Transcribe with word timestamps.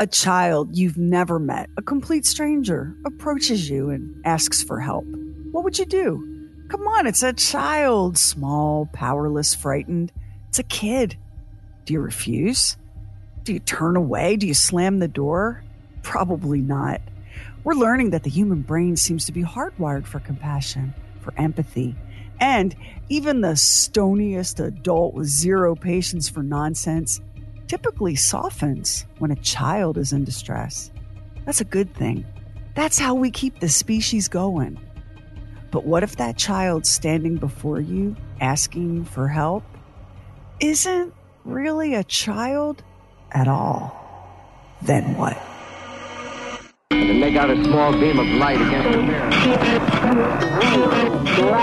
A 0.00 0.06
child 0.06 0.76
you've 0.76 0.96
never 0.96 1.40
met, 1.40 1.68
a 1.76 1.82
complete 1.82 2.24
stranger, 2.24 2.94
approaches 3.04 3.68
you 3.68 3.90
and 3.90 4.24
asks 4.24 4.62
for 4.62 4.78
help. 4.78 5.04
What 5.50 5.64
would 5.64 5.76
you 5.76 5.86
do? 5.86 6.48
Come 6.68 6.86
on, 6.86 7.08
it's 7.08 7.24
a 7.24 7.32
child. 7.32 8.16
Small, 8.16 8.86
powerless, 8.92 9.56
frightened. 9.56 10.12
It's 10.50 10.60
a 10.60 10.62
kid. 10.62 11.16
Do 11.84 11.94
you 11.94 12.00
refuse? 12.00 12.76
Do 13.42 13.52
you 13.52 13.58
turn 13.58 13.96
away? 13.96 14.36
Do 14.36 14.46
you 14.46 14.54
slam 14.54 15.00
the 15.00 15.08
door? 15.08 15.64
Probably 16.04 16.60
not. 16.60 17.00
We're 17.64 17.74
learning 17.74 18.10
that 18.10 18.22
the 18.22 18.30
human 18.30 18.62
brain 18.62 18.96
seems 18.96 19.24
to 19.24 19.32
be 19.32 19.42
hardwired 19.42 20.06
for 20.06 20.20
compassion, 20.20 20.94
for 21.22 21.34
empathy, 21.36 21.96
and 22.38 22.76
even 23.08 23.40
the 23.40 23.56
stoniest 23.56 24.64
adult 24.64 25.14
with 25.14 25.26
zero 25.26 25.74
patience 25.74 26.28
for 26.28 26.44
nonsense 26.44 27.20
typically 27.68 28.16
softens 28.16 29.06
when 29.18 29.30
a 29.30 29.36
child 29.36 29.96
is 29.98 30.12
in 30.12 30.24
distress. 30.24 30.90
That's 31.44 31.60
a 31.60 31.64
good 31.64 31.94
thing. 31.94 32.26
That's 32.74 32.98
how 32.98 33.14
we 33.14 33.30
keep 33.30 33.60
the 33.60 33.68
species 33.68 34.26
going. 34.26 34.80
But 35.70 35.84
what 35.84 36.02
if 36.02 36.16
that 36.16 36.38
child 36.38 36.86
standing 36.86 37.36
before 37.36 37.80
you 37.80 38.16
asking 38.40 39.04
for 39.04 39.28
help 39.28 39.62
isn't 40.60 41.12
really 41.44 41.94
a 41.94 42.04
child 42.04 42.82
at 43.32 43.48
all? 43.48 43.94
Then 44.82 45.16
what? 45.16 45.36
And 46.90 47.20
make 47.20 47.36
out 47.36 47.50
a 47.50 47.64
small 47.64 47.92
beam 47.92 48.18
of 48.18 48.26
light 48.38 48.60
against 48.60 48.96
the 48.96 49.02
mirror. 49.02 49.30
Truly 51.34 51.58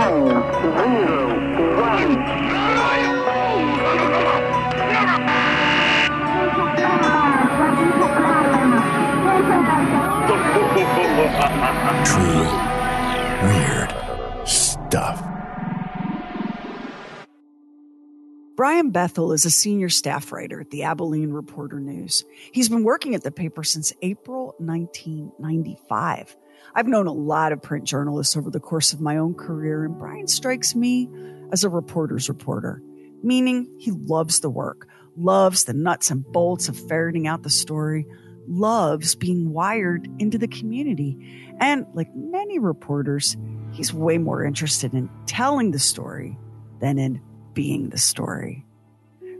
Bethel 18.95 19.33
is 19.33 19.43
a 19.43 19.51
senior 19.51 19.89
staff 19.89 20.31
writer 20.31 20.61
at 20.61 20.69
the 20.69 20.83
Abilene 20.83 21.31
Reporter 21.31 21.81
News. 21.81 22.23
He's 22.53 22.69
been 22.69 22.85
working 22.85 23.13
at 23.13 23.23
the 23.23 23.29
paper 23.29 23.61
since 23.61 23.91
April 24.01 24.55
1995. 24.59 26.37
I've 26.73 26.87
known 26.87 27.05
a 27.05 27.11
lot 27.11 27.51
of 27.51 27.61
print 27.61 27.83
journalists 27.83 28.37
over 28.37 28.49
the 28.49 28.61
course 28.61 28.93
of 28.93 29.01
my 29.01 29.17
own 29.17 29.33
career, 29.33 29.83
and 29.83 29.99
Brian 29.99 30.29
strikes 30.29 30.75
me 30.75 31.09
as 31.51 31.65
a 31.65 31.69
reporter's 31.69 32.29
reporter, 32.29 32.81
meaning 33.21 33.69
he 33.79 33.91
loves 33.91 34.39
the 34.39 34.49
work, 34.49 34.87
loves 35.17 35.65
the 35.65 35.73
nuts 35.73 36.09
and 36.09 36.23
bolts 36.31 36.69
of 36.69 36.79
ferreting 36.87 37.27
out 37.27 37.43
the 37.43 37.49
story, 37.49 38.05
loves 38.47 39.13
being 39.13 39.51
wired 39.51 40.07
into 40.19 40.37
the 40.37 40.47
community. 40.47 41.51
And 41.59 41.85
like 41.95 42.15
many 42.15 42.59
reporters, 42.59 43.35
he's 43.73 43.93
way 43.93 44.17
more 44.17 44.45
interested 44.45 44.93
in 44.93 45.09
telling 45.25 45.71
the 45.71 45.79
story 45.79 46.37
than 46.79 46.97
in 46.97 47.21
being 47.53 47.89
the 47.89 47.97
story. 47.97 48.64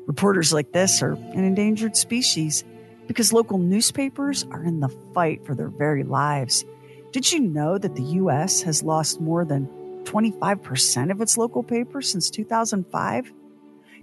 Reporters 0.08 0.54
like 0.54 0.72
this 0.72 1.02
are 1.02 1.14
an 1.14 1.44
endangered 1.44 1.98
species 1.98 2.64
because 3.08 3.34
local 3.34 3.58
newspapers 3.58 4.44
are 4.52 4.64
in 4.64 4.80
the 4.80 4.90
fight 5.14 5.46
for 5.46 5.56
their 5.56 5.70
very 5.70 6.04
lives. 6.04 6.64
Did 7.12 7.32
you 7.32 7.40
know 7.40 7.78
that 7.78 7.96
the 7.96 8.04
U.S. 8.04 8.62
has 8.62 8.84
lost 8.84 9.22
more 9.22 9.46
than 9.46 9.68
25% 10.04 11.12
of 11.12 11.22
its 11.22 11.38
local 11.38 11.64
papers 11.64 12.10
since 12.10 12.30
2005? 12.30 13.34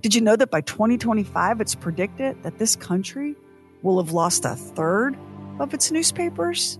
Did 0.00 0.14
you 0.14 0.20
know 0.20 0.34
that 0.34 0.50
by 0.50 0.60
2025, 0.62 1.60
it's 1.60 1.74
predicted 1.74 2.42
that 2.42 2.58
this 2.58 2.74
country 2.74 3.36
will 3.82 4.02
have 4.02 4.12
lost 4.12 4.44
a 4.44 4.56
third 4.56 5.16
of 5.60 5.74
its 5.74 5.90
newspapers? 5.90 6.78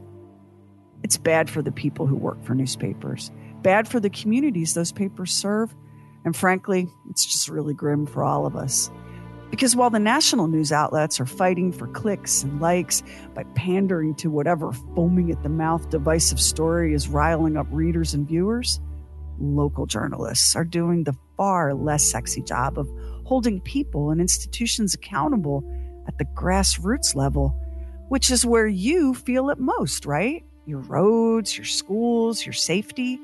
It's 1.03 1.17
bad 1.17 1.51
for 1.51 1.63
the 1.63 1.73
people 1.73 2.07
who 2.07 2.17
work 2.17 2.43
for 2.45 2.55
newspapers, 2.55 3.31
bad 3.63 3.87
for 3.87 4.01
the 4.01 4.11
communities 4.11 4.75
those 4.75 4.93
papers 4.93 5.33
serve, 5.33 5.75
and 6.25 6.37
frankly, 6.37 6.89
it's 7.11 7.25
just 7.25 7.49
really 7.49 7.75
grim 7.75 8.07
for 8.07 8.25
all 8.25 8.47
of 8.47 8.57
us. 8.57 8.91
Because 9.53 9.77
while 9.77 9.91
the 9.91 9.99
national 9.99 10.49
news 10.49 10.73
outlets 10.73 11.21
are 11.21 11.27
fighting 11.27 11.73
for 11.73 11.87
clicks 11.89 12.43
and 12.43 12.59
likes 12.59 13.03
by 13.35 13.45
pandering 13.55 14.15
to 14.15 14.31
whatever 14.31 14.73
foaming 14.73 15.31
at 15.31 15.43
the 15.43 15.51
mouth 15.51 15.91
divisive 15.91 16.41
story 16.41 16.95
is 16.95 17.07
riling 17.07 17.59
up 17.59 17.67
readers 17.71 18.15
and 18.15 18.27
viewers, 18.27 18.81
local 19.39 19.85
journalists 19.85 20.57
are 20.57 20.65
doing 20.65 21.05
the 21.05 21.15
far 21.37 21.75
less 21.75 22.03
sexy 22.03 22.41
job 22.41 22.79
of 22.79 22.89
holding 23.27 23.61
people 23.61 24.11
and 24.11 24.23
institutions 24.23 24.95
accountable 24.95 25.63
at 26.09 26.17
the 26.17 26.25
grassroots 26.35 27.15
level, 27.15 27.51
which 28.09 28.31
is 28.31 28.47
where 28.47 28.67
you 28.67 29.13
feel 29.13 29.51
it 29.51 29.59
most, 29.59 30.07
right? 30.07 30.47
Your 30.65 30.81
roads, 30.81 31.59
your 31.59 31.67
schools, 31.67 32.47
your 32.47 32.55
safety. 32.55 33.21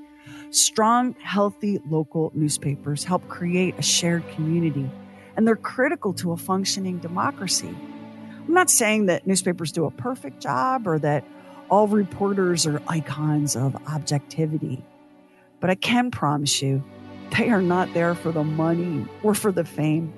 Strong, 0.51 1.17
healthy 1.23 1.79
local 1.89 2.33
newspapers 2.35 3.03
help 3.03 3.27
create 3.29 3.75
a 3.79 3.83
shared 3.83 4.29
community, 4.33 4.91
and 5.39 5.47
they're 5.47 5.55
critical 5.55 6.13
to 6.13 6.33
a 6.33 6.37
functioning 6.37 6.99
democracy. 6.99 7.69
I'm 7.69 8.53
not 8.53 8.69
saying 8.69 9.07
that 9.07 9.25
newspapers 9.25 9.71
do 9.71 9.85
a 9.85 9.91
perfect 9.91 10.43
job 10.43 10.89
or 10.89 10.99
that 10.99 11.25
all 11.71 11.87
reporters 11.87 12.67
are 12.67 12.83
icons 12.89 13.55
of 13.55 13.77
objectivity, 13.87 14.85
but 15.61 15.71
I 15.71 15.77
can 15.77 16.11
promise 16.11 16.61
you 16.61 16.83
they 17.39 17.51
are 17.51 17.63
not 17.63 17.95
there 17.95 18.17
for 18.17 18.33
the 18.33 18.43
money 18.43 19.07
or 19.23 19.33
for 19.33 19.53
the 19.53 19.65
fame. 19.65 20.13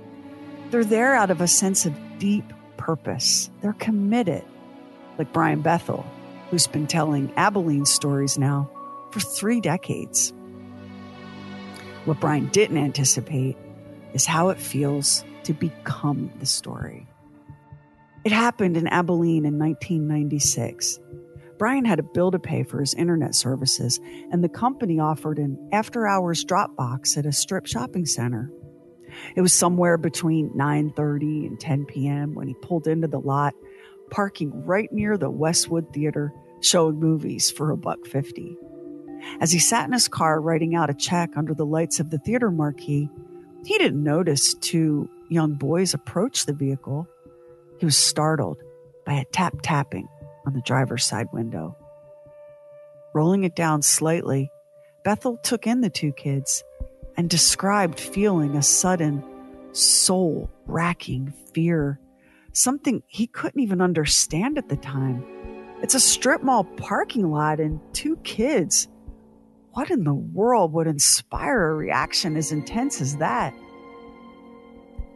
They're 0.70 0.84
there 0.84 1.14
out 1.14 1.30
of 1.30 1.42
a 1.42 1.48
sense 1.48 1.84
of 1.84 1.92
deep 2.18 2.50
purpose. 2.78 3.50
They're 3.60 3.74
committed, 3.74 4.42
like 5.18 5.34
Brian 5.34 5.60
Bethel, 5.60 6.06
who's 6.48 6.66
been 6.66 6.86
telling 6.86 7.30
Abilene 7.36 7.84
stories 7.84 8.38
now 8.38 8.70
for 9.12 9.20
three 9.20 9.60
decades. 9.60 10.32
What 12.06 12.20
Brian 12.20 12.46
didn't 12.46 12.78
anticipate 12.78 13.58
is 14.14 14.26
how 14.26 14.48
it 14.48 14.58
feels 14.58 15.24
to 15.44 15.52
become 15.52 16.30
the 16.38 16.46
story. 16.46 17.06
It 18.24 18.32
happened 18.32 18.76
in 18.76 18.86
Abilene 18.86 19.46
in 19.46 19.58
1996. 19.58 20.98
Brian 21.58 21.84
had 21.84 21.98
a 21.98 22.02
bill 22.02 22.30
to 22.30 22.38
pay 22.38 22.62
for 22.62 22.80
his 22.80 22.94
internet 22.94 23.34
services, 23.34 24.00
and 24.30 24.42
the 24.42 24.48
company 24.48 24.98
offered 24.98 25.38
an 25.38 25.58
after 25.72 26.06
hours 26.06 26.44
drop 26.44 26.74
box 26.76 27.16
at 27.16 27.26
a 27.26 27.32
strip 27.32 27.66
shopping 27.66 28.06
center. 28.06 28.50
It 29.36 29.42
was 29.42 29.52
somewhere 29.52 29.98
between 29.98 30.50
9:30 30.50 31.46
and 31.46 31.60
10 31.60 31.84
p.m. 31.86 32.34
when 32.34 32.48
he 32.48 32.54
pulled 32.62 32.86
into 32.86 33.08
the 33.08 33.20
lot, 33.20 33.54
parking 34.10 34.64
right 34.64 34.90
near 34.92 35.16
the 35.16 35.30
Westwood 35.30 35.92
Theater, 35.92 36.32
showing 36.60 37.00
movies 37.00 37.50
for 37.50 37.70
a 37.70 37.76
buck 37.76 38.06
50. 38.06 38.56
As 39.40 39.52
he 39.52 39.58
sat 39.58 39.86
in 39.86 39.92
his 39.92 40.08
car 40.08 40.40
writing 40.40 40.74
out 40.74 40.90
a 40.90 40.94
check 40.94 41.36
under 41.36 41.54
the 41.54 41.66
lights 41.66 42.00
of 42.00 42.10
the 42.10 42.18
theater 42.18 42.50
marquee, 42.50 43.10
he 43.64 43.78
didn't 43.78 44.02
notice 44.02 44.54
two 44.54 45.08
young 45.28 45.54
boys 45.54 45.94
approach 45.94 46.46
the 46.46 46.52
vehicle. 46.52 47.06
He 47.78 47.84
was 47.84 47.96
startled 47.96 48.58
by 49.04 49.14
a 49.14 49.24
tap 49.26 49.54
tapping 49.62 50.08
on 50.46 50.54
the 50.54 50.62
driver's 50.62 51.04
side 51.04 51.28
window. 51.32 51.76
Rolling 53.14 53.44
it 53.44 53.56
down 53.56 53.82
slightly, 53.82 54.50
Bethel 55.04 55.36
took 55.38 55.66
in 55.66 55.80
the 55.80 55.90
two 55.90 56.12
kids 56.12 56.62
and 57.16 57.28
described 57.28 57.98
feeling 57.98 58.56
a 58.56 58.62
sudden 58.62 59.24
soul 59.72 60.50
racking 60.66 61.32
fear, 61.52 61.98
something 62.52 63.02
he 63.06 63.26
couldn't 63.26 63.60
even 63.60 63.80
understand 63.80 64.58
at 64.58 64.68
the 64.68 64.76
time. 64.76 65.24
It's 65.82 65.94
a 65.94 66.00
strip 66.00 66.42
mall 66.42 66.64
parking 66.64 67.30
lot 67.30 67.60
and 67.60 67.80
two 67.92 68.16
kids 68.18 68.88
what 69.72 69.90
in 69.90 70.04
the 70.04 70.14
world 70.14 70.72
would 70.72 70.86
inspire 70.86 71.70
a 71.70 71.74
reaction 71.74 72.36
as 72.36 72.52
intense 72.52 73.00
as 73.00 73.16
that? 73.18 73.54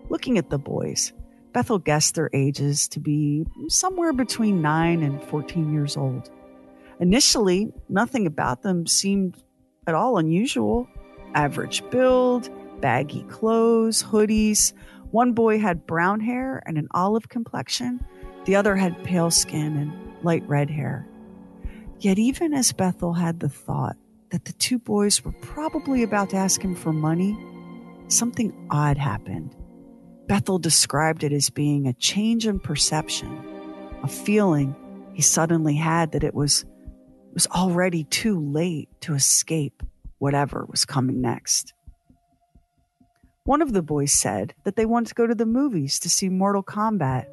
Looking 0.09 0.38
at 0.38 0.50
the 0.50 0.59
boys, 0.59 1.12
Bethel 1.53 1.78
guessed 1.78 2.15
their 2.15 2.31
ages 2.32 2.88
to 2.88 3.00
be 3.00 3.47
somewhere 3.69 4.12
between 4.12 4.62
9 4.62 5.02
and 5.02 5.23
14 5.25 5.73
years 5.73 5.96
old. 5.96 6.31
Initially, 7.00 7.73
nothing 7.88 8.26
about 8.26 8.62
them 8.62 8.87
seemed 8.87 9.43
at 9.87 9.94
all 9.94 10.19
unusual. 10.19 10.88
Average 11.34 11.88
build, 11.90 12.49
baggy 12.81 13.23
clothes, 13.25 14.02
hoodies. 14.02 14.73
One 15.11 15.32
boy 15.32 15.58
had 15.58 15.87
brown 15.87 16.20
hair 16.20 16.62
and 16.67 16.79
an 16.79 16.88
olive 16.93 17.29
complexion, 17.29 18.05
the 18.44 18.56
other 18.56 18.76
had 18.76 19.02
pale 19.05 19.31
skin 19.31 19.76
and 19.76 20.25
light 20.25 20.46
red 20.49 20.70
hair. 20.70 21.08
Yet, 21.99 22.19
even 22.19 22.52
as 22.52 22.73
Bethel 22.73 23.14
had 23.14 23.40
the 23.40 23.49
thought 23.49 23.96
that 24.34 24.46
the 24.46 24.52
two 24.54 24.81
boys 24.81 25.25
were 25.25 25.31
probably 25.31 26.02
about 26.02 26.31
to 26.31 26.36
ask 26.36 26.60
him 26.60 26.75
for 26.75 26.92
money, 26.92 27.38
something 28.08 28.52
odd 28.69 28.98
happened. 28.98 29.54
Bethel 30.26 30.58
described 30.58 31.22
it 31.22 31.32
as 31.32 31.50
being 31.50 31.86
a 31.86 31.92
change 31.92 32.44
in 32.44 32.58
perception, 32.58 33.31
a 34.02 34.08
feeling 34.08 34.75
he 35.12 35.22
suddenly 35.22 35.76
had 35.76 36.10
that 36.10 36.25
it 36.25 36.34
was, 36.34 36.64
was 37.32 37.46
already 37.46 38.02
too 38.02 38.40
late 38.40 38.88
to 39.02 39.14
escape 39.14 39.84
whatever 40.19 40.66
was 40.69 40.84
coming 40.84 41.20
next. 41.20 41.72
One 43.44 43.62
of 43.62 43.72
the 43.72 43.82
boys 43.82 44.12
said 44.12 44.52
that 44.64 44.75
they 44.75 44.84
wanted 44.84 45.10
to 45.10 45.14
go 45.14 45.28
to 45.28 45.34
the 45.36 45.46
movies 45.46 46.00
to 46.00 46.10
see 46.10 46.28
Mortal 46.28 46.64
Kombat, 46.64 47.26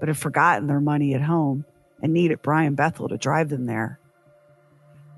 but 0.00 0.08
had 0.08 0.18
forgotten 0.18 0.66
their 0.66 0.80
money 0.80 1.14
at 1.14 1.22
home 1.22 1.64
and 2.02 2.12
needed 2.12 2.42
Brian 2.42 2.74
Bethel 2.74 3.08
to 3.08 3.16
drive 3.16 3.50
them 3.50 3.66
there. 3.66 4.00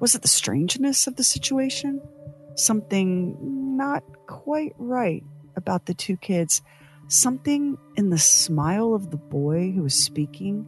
Was 0.03 0.17
it 0.17 0.23
the 0.23 0.29
strangeness 0.29 1.07
of 1.07 1.15
the 1.15 1.23
situation? 1.23 2.03
Something 2.57 3.37
not 3.77 4.03
quite 4.27 4.73
right 4.77 5.23
about 5.55 5.87
the 5.87 5.95
two 5.95 6.17
kids? 6.17 6.61
Something 7.07 7.79
in 7.95 8.11
the 8.11 8.19
smile 8.19 8.95
of 8.95 9.13
the 9.13 9.17
boy 9.17 9.71
who 9.71 9.85
was 9.85 9.95
speaking? 9.95 10.67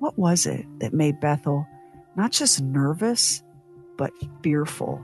What 0.00 0.18
was 0.18 0.46
it 0.46 0.66
that 0.80 0.92
made 0.92 1.20
Bethel 1.20 1.64
not 2.16 2.32
just 2.32 2.60
nervous, 2.60 3.40
but 3.96 4.10
fearful? 4.42 5.00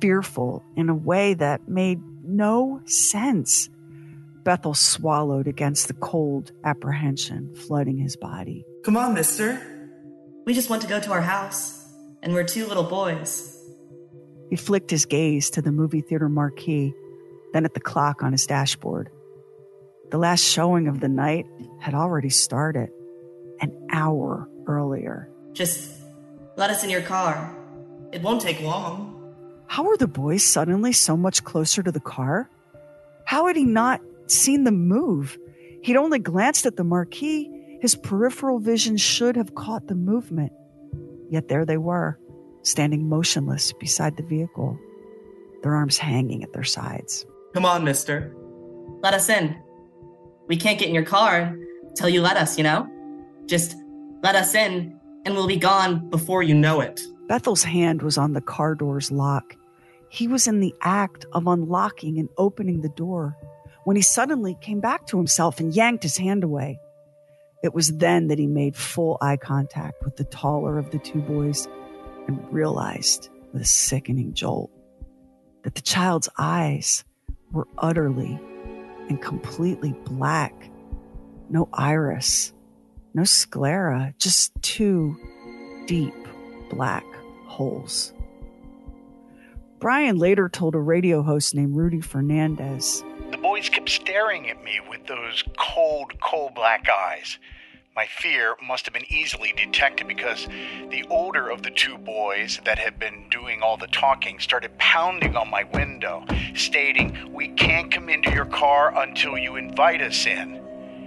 Fearful 0.00 0.64
in 0.74 0.88
a 0.88 0.94
way 0.94 1.34
that 1.34 1.68
made 1.68 2.00
no 2.24 2.80
sense. 2.84 3.70
Bethel 4.42 4.74
swallowed 4.74 5.46
against 5.46 5.86
the 5.86 5.94
cold 5.94 6.50
apprehension 6.64 7.54
flooding 7.54 7.96
his 7.96 8.16
body. 8.16 8.64
Come 8.84 8.96
on, 8.96 9.14
mister. 9.14 9.62
We 10.46 10.52
just 10.52 10.68
want 10.68 10.82
to 10.82 10.88
go 10.88 10.98
to 10.98 11.12
our 11.12 11.22
house, 11.22 11.83
and 12.24 12.32
we're 12.32 12.42
two 12.42 12.66
little 12.66 12.82
boys. 12.84 13.62
He 14.48 14.56
flicked 14.56 14.90
his 14.90 15.04
gaze 15.04 15.50
to 15.50 15.62
the 15.62 15.70
movie 15.70 16.00
theater 16.00 16.28
marquee, 16.28 16.94
then 17.52 17.64
at 17.64 17.74
the 17.74 17.80
clock 17.80 18.22
on 18.22 18.32
his 18.32 18.46
dashboard. 18.46 19.10
The 20.10 20.18
last 20.18 20.42
showing 20.42 20.88
of 20.88 21.00
the 21.00 21.08
night 21.08 21.46
had 21.80 21.94
already 21.94 22.30
started, 22.30 22.88
an 23.60 23.88
hour 23.92 24.48
earlier. 24.66 25.28
Just 25.52 25.92
let 26.56 26.70
us 26.70 26.82
in 26.82 26.90
your 26.90 27.02
car. 27.02 27.54
It 28.10 28.22
won't 28.22 28.40
take 28.40 28.60
long. 28.62 29.10
How 29.66 29.84
were 29.84 29.96
the 29.96 30.08
boys 30.08 30.42
suddenly 30.42 30.92
so 30.92 31.16
much 31.16 31.44
closer 31.44 31.82
to 31.82 31.92
the 31.92 32.00
car? 32.00 32.48
How 33.26 33.46
had 33.48 33.56
he 33.56 33.64
not 33.64 34.00
seen 34.28 34.64
them 34.64 34.88
move? 34.88 35.36
He'd 35.82 35.96
only 35.96 36.20
glanced 36.20 36.64
at 36.64 36.76
the 36.76 36.84
marquee. 36.84 37.50
His 37.80 37.94
peripheral 37.94 38.60
vision 38.60 38.96
should 38.96 39.36
have 39.36 39.54
caught 39.54 39.88
the 39.88 39.94
movement. 39.94 40.52
Yet 41.34 41.48
there 41.48 41.64
they 41.64 41.78
were, 41.78 42.16
standing 42.62 43.08
motionless 43.08 43.72
beside 43.72 44.16
the 44.16 44.22
vehicle, 44.22 44.78
their 45.64 45.74
arms 45.74 45.98
hanging 45.98 46.44
at 46.44 46.52
their 46.52 46.62
sides. 46.62 47.26
Come 47.54 47.66
on, 47.66 47.82
mister. 47.82 48.32
Let 49.02 49.14
us 49.14 49.28
in. 49.28 49.60
We 50.46 50.56
can't 50.56 50.78
get 50.78 50.86
in 50.86 50.94
your 50.94 51.04
car 51.04 51.58
until 51.88 52.08
you 52.08 52.22
let 52.22 52.36
us, 52.36 52.56
you 52.56 52.62
know? 52.62 52.86
Just 53.46 53.74
let 54.22 54.36
us 54.36 54.54
in, 54.54 54.96
and 55.24 55.34
we'll 55.34 55.48
be 55.48 55.56
gone 55.56 56.08
before 56.08 56.44
you 56.44 56.54
know 56.54 56.80
it. 56.80 57.00
Bethel's 57.26 57.64
hand 57.64 58.00
was 58.02 58.16
on 58.16 58.34
the 58.34 58.40
car 58.40 58.76
door's 58.76 59.10
lock. 59.10 59.56
He 60.10 60.28
was 60.28 60.46
in 60.46 60.60
the 60.60 60.72
act 60.82 61.26
of 61.32 61.48
unlocking 61.48 62.20
and 62.20 62.28
opening 62.38 62.82
the 62.82 62.90
door 62.90 63.36
when 63.82 63.96
he 63.96 64.02
suddenly 64.02 64.56
came 64.60 64.78
back 64.78 65.08
to 65.08 65.16
himself 65.16 65.58
and 65.58 65.74
yanked 65.74 66.04
his 66.04 66.16
hand 66.16 66.44
away. 66.44 66.78
It 67.64 67.72
was 67.72 67.96
then 67.96 68.26
that 68.26 68.38
he 68.38 68.46
made 68.46 68.76
full 68.76 69.16
eye 69.22 69.38
contact 69.38 70.04
with 70.04 70.16
the 70.16 70.24
taller 70.24 70.78
of 70.78 70.90
the 70.90 70.98
two 70.98 71.22
boys 71.22 71.66
and 72.26 72.52
realized 72.52 73.30
with 73.54 73.62
a 73.62 73.64
sickening 73.64 74.34
jolt 74.34 74.70
that 75.62 75.74
the 75.74 75.80
child's 75.80 76.28
eyes 76.36 77.06
were 77.52 77.66
utterly 77.78 78.38
and 79.08 79.22
completely 79.22 79.94
black. 80.04 80.52
No 81.48 81.70
iris, 81.72 82.52
no 83.14 83.24
sclera, 83.24 84.12
just 84.18 84.52
two 84.60 85.16
deep 85.86 86.12
black 86.68 87.06
holes. 87.46 88.12
Brian 89.78 90.18
later 90.18 90.50
told 90.50 90.74
a 90.74 90.78
radio 90.78 91.22
host 91.22 91.54
named 91.54 91.74
Rudy 91.74 92.02
Fernandez 92.02 93.02
The 93.30 93.38
boys 93.38 93.70
kept 93.70 93.88
staring 93.88 94.50
at 94.50 94.62
me 94.62 94.80
with 94.90 95.06
those 95.06 95.42
cold, 95.56 96.20
coal 96.20 96.52
black 96.54 96.86
eyes. 96.90 97.38
My 97.96 98.06
fear 98.06 98.56
must 98.66 98.86
have 98.86 98.92
been 98.92 99.06
easily 99.08 99.54
detected 99.56 100.08
because 100.08 100.48
the 100.90 101.04
older 101.10 101.48
of 101.48 101.62
the 101.62 101.70
two 101.70 101.96
boys 101.96 102.60
that 102.64 102.76
had 102.76 102.98
been 102.98 103.28
doing 103.30 103.62
all 103.62 103.76
the 103.76 103.86
talking 103.86 104.40
started 104.40 104.76
pounding 104.78 105.36
on 105.36 105.48
my 105.48 105.62
window, 105.62 106.24
stating, 106.56 107.32
We 107.32 107.50
can't 107.50 107.92
come 107.92 108.08
into 108.08 108.32
your 108.32 108.46
car 108.46 108.92
until 109.00 109.38
you 109.38 109.54
invite 109.54 110.02
us 110.02 110.26
in. 110.26 110.60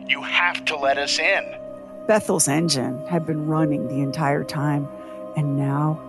You 0.08 0.22
have 0.22 0.64
to 0.64 0.78
let 0.78 0.98
us 0.98 1.20
in. 1.20 1.44
Bethel's 2.08 2.48
engine 2.48 3.06
had 3.08 3.26
been 3.26 3.48
running 3.48 3.90
the 3.90 4.00
entire 4.00 4.46
time, 4.46 4.88
and 5.36 5.58
now, 5.58 6.00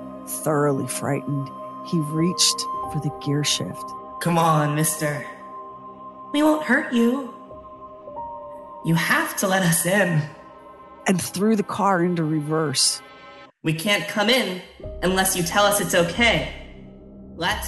thoroughly 0.45 0.87
frightened, 0.87 1.49
he 1.89 1.99
reached 2.13 2.61
for 2.93 3.01
the 3.03 3.11
gear 3.27 3.43
shift. 3.43 3.83
Come 4.21 4.39
on, 4.39 4.77
mister. 4.77 5.27
We 6.33 6.45
won't 6.45 6.63
hurt 6.63 6.93
you. 6.93 7.35
You 8.85 8.95
have 8.95 9.37
to 9.39 9.49
let 9.49 9.63
us 9.63 9.85
in. 9.85 10.23
And 11.09 11.21
threw 11.21 11.57
the 11.57 11.63
car 11.63 12.05
into 12.05 12.23
reverse. 12.23 13.03
We 13.65 13.73
can't 13.73 14.07
come 14.07 14.31
in 14.31 14.63
unless 15.03 15.37
you 15.37 15.43
tell 15.43 15.65
us 15.65 15.81
it's 15.81 15.95
okay. 15.95 16.53
Let 17.35 17.67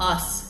us. 0.00 0.44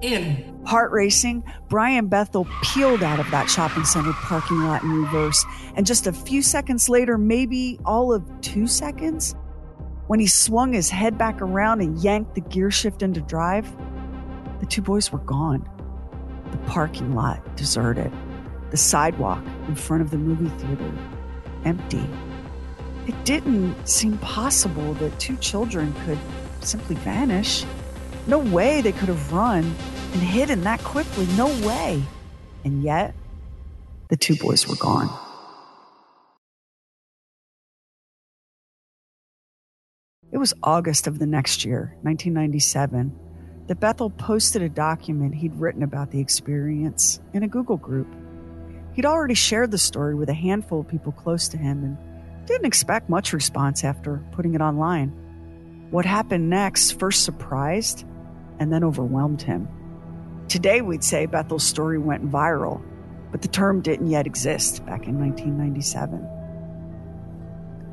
In. 0.00 0.62
Heart 0.64 0.92
racing, 0.92 1.44
Brian 1.68 2.06
Bethel 2.06 2.46
peeled 2.62 3.02
out 3.02 3.20
of 3.20 3.30
that 3.32 3.50
shopping 3.50 3.84
center 3.84 4.12
parking 4.14 4.60
lot 4.60 4.82
in 4.82 4.90
reverse. 4.90 5.44
And 5.74 5.84
just 5.86 6.06
a 6.06 6.12
few 6.12 6.40
seconds 6.40 6.88
later, 6.88 7.18
maybe 7.18 7.78
all 7.84 8.12
of 8.12 8.24
two 8.40 8.66
seconds, 8.66 9.34
when 10.06 10.18
he 10.18 10.26
swung 10.26 10.72
his 10.72 10.88
head 10.88 11.18
back 11.18 11.42
around 11.42 11.82
and 11.82 11.98
yanked 12.02 12.34
the 12.34 12.40
gear 12.40 12.70
shift 12.70 13.02
into 13.02 13.20
drive, 13.20 13.70
the 14.60 14.66
two 14.66 14.80
boys 14.80 15.12
were 15.12 15.18
gone. 15.18 15.68
The 16.50 16.58
parking 16.58 17.14
lot 17.14 17.56
deserted. 17.56 18.10
The 18.70 18.76
sidewalk 18.76 19.44
in 19.68 19.74
front 19.74 20.02
of 20.02 20.10
the 20.10 20.18
movie 20.18 20.48
theater 20.64 20.92
empty. 21.64 22.08
It 23.06 23.24
didn't 23.24 23.88
seem 23.88 24.18
possible 24.18 24.94
that 24.94 25.18
two 25.18 25.36
children 25.36 25.92
could 26.04 26.18
simply 26.60 26.96
vanish. 26.96 27.64
No 28.26 28.38
way 28.38 28.80
they 28.80 28.92
could 28.92 29.08
have 29.08 29.32
run 29.32 29.64
and 30.12 30.22
hidden 30.22 30.62
that 30.62 30.82
quickly. 30.84 31.26
No 31.36 31.46
way. 31.66 32.02
And 32.64 32.82
yet, 32.82 33.14
the 34.08 34.16
two 34.16 34.36
boys 34.36 34.68
were 34.68 34.76
gone. 34.76 35.08
It 40.32 40.38
was 40.38 40.54
August 40.62 41.08
of 41.08 41.18
the 41.18 41.26
next 41.26 41.64
year, 41.64 41.96
1997, 42.02 43.12
that 43.66 43.80
Bethel 43.80 44.10
posted 44.10 44.62
a 44.62 44.68
document 44.68 45.34
he'd 45.34 45.54
written 45.56 45.82
about 45.82 46.12
the 46.12 46.20
experience 46.20 47.20
in 47.34 47.42
a 47.42 47.48
Google 47.48 47.76
group. 47.76 48.06
He'd 48.92 49.06
already 49.06 49.34
shared 49.34 49.70
the 49.70 49.78
story 49.78 50.14
with 50.14 50.28
a 50.28 50.34
handful 50.34 50.80
of 50.80 50.88
people 50.88 51.12
close 51.12 51.48
to 51.48 51.56
him 51.56 51.84
and 51.84 51.96
didn't 52.46 52.66
expect 52.66 53.08
much 53.08 53.32
response 53.32 53.84
after 53.84 54.22
putting 54.32 54.54
it 54.54 54.60
online. 54.60 55.10
What 55.90 56.04
happened 56.04 56.50
next 56.50 56.98
first 56.98 57.24
surprised 57.24 58.04
and 58.58 58.72
then 58.72 58.84
overwhelmed 58.84 59.42
him. 59.42 59.68
Today, 60.48 60.80
we'd 60.80 61.04
say 61.04 61.26
Bethel's 61.26 61.62
story 61.62 61.98
went 61.98 62.30
viral, 62.30 62.82
but 63.30 63.42
the 63.42 63.48
term 63.48 63.80
didn't 63.80 64.08
yet 64.10 64.26
exist 64.26 64.84
back 64.84 65.06
in 65.06 65.18
1997. 65.18 66.28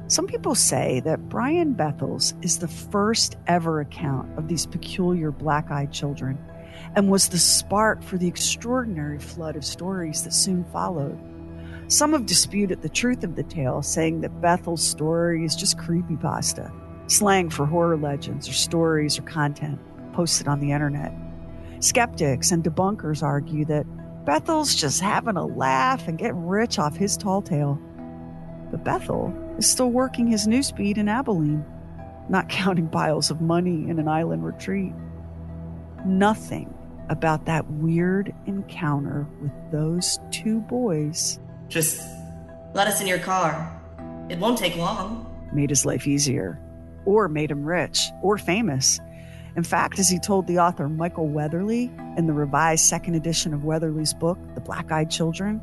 Some 0.07 0.25
people 0.25 0.55
say 0.55 1.01
that 1.01 1.29
Brian 1.29 1.73
Bethel's 1.73 2.33
is 2.41 2.57
the 2.57 2.67
first 2.67 3.35
ever 3.45 3.81
account 3.81 4.37
of 4.37 4.47
these 4.47 4.65
peculiar 4.65 5.31
black 5.31 5.69
eyed 5.69 5.91
children 5.91 6.39
and 6.95 7.09
was 7.09 7.29
the 7.29 7.37
spark 7.37 8.03
for 8.03 8.17
the 8.17 8.27
extraordinary 8.27 9.19
flood 9.19 9.55
of 9.55 9.65
stories 9.65 10.23
that 10.23 10.33
soon 10.33 10.63
followed. 10.65 11.17
Some 11.87 12.13
have 12.13 12.25
disputed 12.25 12.81
the 12.81 12.89
truth 12.89 13.23
of 13.23 13.35
the 13.35 13.43
tale, 13.43 13.81
saying 13.81 14.21
that 14.21 14.41
Bethel's 14.41 14.83
story 14.83 15.45
is 15.45 15.55
just 15.55 15.77
creepypasta, 15.77 16.71
slang 17.07 17.49
for 17.49 17.65
horror 17.65 17.97
legends 17.97 18.49
or 18.49 18.53
stories 18.53 19.17
or 19.17 19.21
content 19.23 19.79
posted 20.13 20.47
on 20.47 20.59
the 20.59 20.71
internet. 20.71 21.13
Skeptics 21.79 22.51
and 22.51 22.63
debunkers 22.63 23.23
argue 23.23 23.63
that 23.65 23.85
Bethel's 24.25 24.75
just 24.75 24.99
having 24.99 25.37
a 25.37 25.45
laugh 25.45 26.07
and 26.07 26.17
getting 26.17 26.45
rich 26.45 26.79
off 26.79 26.97
his 26.97 27.15
tall 27.15 27.41
tale. 27.41 27.79
But 28.71 28.83
Bethel 28.83 29.33
is 29.57 29.69
still 29.69 29.89
working 29.89 30.27
his 30.27 30.47
newsfeed 30.47 30.97
in 30.97 31.07
Abilene, 31.07 31.63
not 32.27 32.49
counting 32.49 32.89
piles 32.89 33.31
of 33.31 33.39
money 33.39 33.89
in 33.89 33.99
an 33.99 34.09
island 34.09 34.43
retreat. 34.43 34.93
Nothing 36.05 36.73
about 37.09 37.45
that 37.45 37.69
weird 37.71 38.33
encounter 38.45 39.27
with 39.41 39.51
those 39.71 40.19
two 40.31 40.59
boys 40.61 41.39
Just 41.69 42.01
let 42.73 42.87
us 42.87 43.01
in 43.01 43.07
your 43.07 43.19
car. 43.19 43.73
It 44.29 44.39
won't 44.39 44.57
take 44.57 44.75
long. 44.75 45.25
made 45.53 45.69
his 45.69 45.85
life 45.85 46.05
easier, 46.05 46.59
or 47.05 47.29
made 47.29 47.49
him 47.49 47.63
rich, 47.63 48.09
or 48.21 48.37
famous. 48.37 48.99
In 49.55 49.63
fact, 49.63 49.97
as 49.99 50.09
he 50.09 50.19
told 50.19 50.45
the 50.47 50.59
author 50.59 50.87
Michael 50.87 51.27
Weatherly 51.27 51.91
in 52.17 52.27
the 52.27 52.33
revised 52.33 52.85
second 52.85 53.15
edition 53.15 53.53
of 53.53 53.63
Weatherly's 53.63 54.13
book, 54.13 54.37
The 54.53 54.61
Black 54.61 54.91
Eyed 54.91 55.09
Children, 55.09 55.61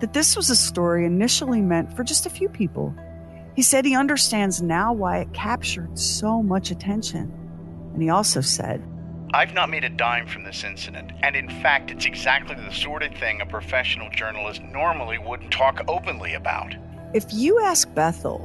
that 0.00 0.12
this 0.12 0.36
was 0.36 0.50
a 0.50 0.56
story 0.56 1.06
initially 1.06 1.62
meant 1.62 1.94
for 1.94 2.02
just 2.02 2.26
a 2.26 2.30
few 2.30 2.48
people. 2.48 2.94
He 3.54 3.62
said 3.62 3.84
he 3.84 3.94
understands 3.94 4.60
now 4.60 4.92
why 4.92 5.18
it 5.18 5.32
captured 5.32 5.98
so 5.98 6.42
much 6.42 6.70
attention. 6.70 7.32
And 7.92 8.02
he 8.02 8.10
also 8.10 8.40
said, 8.40 8.82
I've 9.34 9.54
not 9.54 9.70
made 9.70 9.84
a 9.84 9.88
dime 9.88 10.28
from 10.28 10.44
this 10.44 10.62
incident, 10.62 11.10
and 11.22 11.34
in 11.34 11.48
fact, 11.48 11.90
it's 11.90 12.06
exactly 12.06 12.54
the 12.54 12.72
sort 12.72 13.02
of 13.02 13.12
thing 13.14 13.40
a 13.40 13.46
professional 13.46 14.08
journalist 14.10 14.62
normally 14.62 15.18
wouldn't 15.18 15.50
talk 15.50 15.80
openly 15.88 16.34
about. 16.34 16.74
If 17.12 17.24
you 17.32 17.60
ask 17.60 17.92
Bethel 17.94 18.38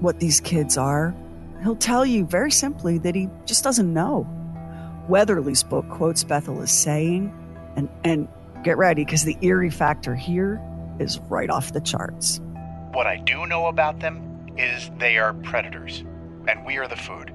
what 0.00 0.18
these 0.18 0.40
kids 0.40 0.76
are, 0.76 1.14
he'll 1.62 1.76
tell 1.76 2.04
you 2.04 2.26
very 2.26 2.50
simply 2.50 2.98
that 2.98 3.14
he 3.14 3.28
just 3.44 3.62
doesn't 3.62 3.92
know. 3.92 4.26
Weatherly's 5.08 5.62
book 5.62 5.88
quotes 5.88 6.24
Bethel 6.24 6.62
as 6.62 6.72
saying, 6.72 7.32
and, 7.76 7.88
and 8.02 8.28
get 8.64 8.76
ready 8.76 9.04
because 9.04 9.24
the 9.24 9.36
eerie 9.40 9.70
factor 9.70 10.14
here 10.14 10.60
is 10.98 11.18
right 11.28 11.50
off 11.50 11.72
the 11.72 11.80
charts. 11.80 12.40
What 12.92 13.06
I 13.06 13.16
do 13.18 13.46
know 13.46 13.66
about 13.66 14.00
them 14.00 14.54
is 14.56 14.90
they 14.98 15.18
are 15.18 15.34
predators, 15.34 16.04
and 16.48 16.64
we 16.64 16.78
are 16.78 16.88
the 16.88 16.96
food. 16.96 17.33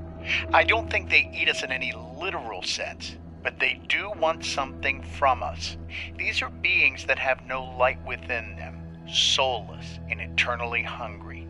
I 0.53 0.63
don't 0.63 0.89
think 0.89 1.09
they 1.09 1.29
eat 1.33 1.49
us 1.49 1.63
in 1.63 1.71
any 1.71 1.93
literal 2.19 2.61
sense, 2.63 3.15
but 3.43 3.59
they 3.59 3.81
do 3.87 4.11
want 4.17 4.45
something 4.45 5.03
from 5.03 5.43
us. 5.43 5.77
These 6.17 6.41
are 6.41 6.49
beings 6.49 7.05
that 7.05 7.19
have 7.19 7.45
no 7.45 7.63
light 7.63 8.03
within 8.05 8.55
them, 8.55 9.07
soulless 9.07 9.99
and 10.09 10.19
eternally 10.19 10.83
hungry. 10.83 11.47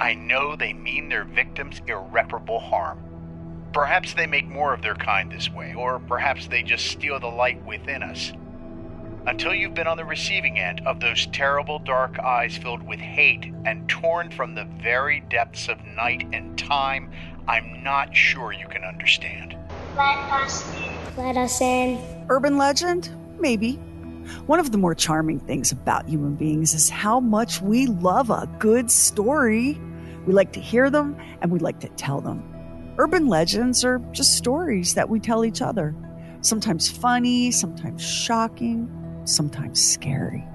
I 0.00 0.14
know 0.14 0.56
they 0.56 0.72
mean 0.72 1.08
their 1.08 1.24
victims 1.24 1.82
irreparable 1.86 2.60
harm. 2.60 3.04
Perhaps 3.72 4.14
they 4.14 4.26
make 4.26 4.48
more 4.48 4.72
of 4.72 4.80
their 4.80 4.94
kind 4.94 5.30
this 5.30 5.50
way, 5.50 5.74
or 5.74 5.98
perhaps 5.98 6.46
they 6.46 6.62
just 6.62 6.86
steal 6.86 7.20
the 7.20 7.26
light 7.26 7.62
within 7.66 8.02
us. 8.02 8.32
Until 9.26 9.52
you've 9.52 9.74
been 9.74 9.86
on 9.86 9.98
the 9.98 10.06
receiving 10.06 10.58
end 10.58 10.80
of 10.86 11.00
those 11.00 11.26
terrible 11.26 11.78
dark 11.78 12.18
eyes 12.18 12.56
filled 12.56 12.82
with 12.82 12.98
hate 12.98 13.52
and 13.66 13.86
torn 13.86 14.30
from 14.30 14.54
the 14.54 14.64
very 14.82 15.20
depths 15.20 15.68
of 15.68 15.84
night 15.84 16.26
and 16.32 16.56
time, 16.56 17.10
I'm 17.48 17.82
not 17.82 18.14
sure 18.14 18.52
you 18.52 18.68
can 18.68 18.84
understand. 18.84 19.56
Let 19.96 20.18
us 20.32 20.62
in. 20.76 21.16
Let 21.16 21.38
us 21.38 21.62
in. 21.62 21.98
Urban 22.28 22.58
legend? 22.58 23.08
Maybe. 23.40 23.76
One 24.44 24.60
of 24.60 24.70
the 24.70 24.76
more 24.76 24.94
charming 24.94 25.40
things 25.40 25.72
about 25.72 26.06
human 26.06 26.34
beings 26.34 26.74
is 26.74 26.90
how 26.90 27.20
much 27.20 27.62
we 27.62 27.86
love 27.86 28.28
a 28.28 28.46
good 28.58 28.90
story. 28.90 29.80
We 30.26 30.34
like 30.34 30.52
to 30.52 30.60
hear 30.60 30.90
them 30.90 31.16
and 31.40 31.50
we 31.50 31.58
like 31.58 31.80
to 31.80 31.88
tell 31.88 32.20
them. 32.20 32.42
Urban 32.98 33.28
legends 33.28 33.82
are 33.82 33.98
just 34.12 34.36
stories 34.36 34.92
that 34.92 35.08
we 35.08 35.18
tell 35.18 35.42
each 35.42 35.62
other. 35.62 35.94
Sometimes 36.42 36.90
funny, 36.90 37.50
sometimes 37.50 38.06
shocking, 38.06 38.90
sometimes 39.24 39.82
scary. 39.82 40.46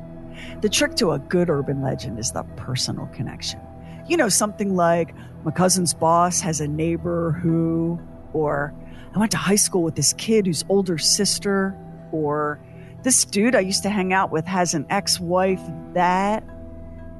The 0.61 0.69
trick 0.69 0.93
to 0.97 1.13
a 1.13 1.17
good 1.17 1.49
urban 1.49 1.81
legend 1.81 2.19
is 2.19 2.33
the 2.33 2.43
personal 2.55 3.07
connection. 3.07 3.59
You 4.07 4.17
know, 4.17 4.29
something 4.29 4.75
like, 4.75 5.15
my 5.43 5.51
cousin's 5.51 5.93
boss 5.93 6.39
has 6.41 6.61
a 6.61 6.67
neighbor 6.67 7.31
who, 7.31 7.99
or 8.33 8.73
I 9.13 9.19
went 9.19 9.31
to 9.31 9.37
high 9.37 9.55
school 9.55 9.83
with 9.83 9.95
this 9.95 10.13
kid 10.13 10.45
whose 10.45 10.63
older 10.69 10.97
sister, 10.97 11.77
or 12.11 12.59
this 13.03 13.25
dude 13.25 13.55
I 13.55 13.59
used 13.59 13.83
to 13.83 13.89
hang 13.89 14.13
out 14.13 14.31
with 14.31 14.45
has 14.45 14.73
an 14.73 14.85
ex 14.89 15.19
wife 15.19 15.61
that. 15.93 16.43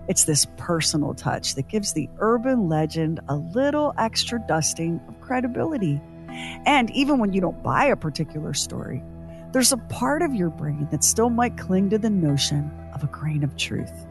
It's 0.09 0.25
this 0.25 0.45
personal 0.57 1.13
touch 1.13 1.55
that 1.55 1.69
gives 1.69 1.93
the 1.93 2.09
urban 2.19 2.67
legend 2.67 3.21
a 3.29 3.37
little 3.37 3.93
extra 3.97 4.37
dusting 4.49 4.99
of 5.07 5.21
credibility. 5.21 6.01
And 6.65 6.91
even 6.91 7.19
when 7.19 7.31
you 7.31 7.39
don't 7.39 7.63
buy 7.63 7.85
a 7.85 7.95
particular 7.95 8.53
story, 8.53 9.01
there's 9.53 9.71
a 9.71 9.77
part 9.77 10.21
of 10.21 10.35
your 10.35 10.49
brain 10.49 10.89
that 10.91 11.05
still 11.05 11.29
might 11.29 11.57
cling 11.57 11.89
to 11.91 11.97
the 11.97 12.09
notion 12.09 12.69
of 12.93 13.03
a 13.03 13.07
grain 13.07 13.45
of 13.45 13.55
truth. 13.55 14.05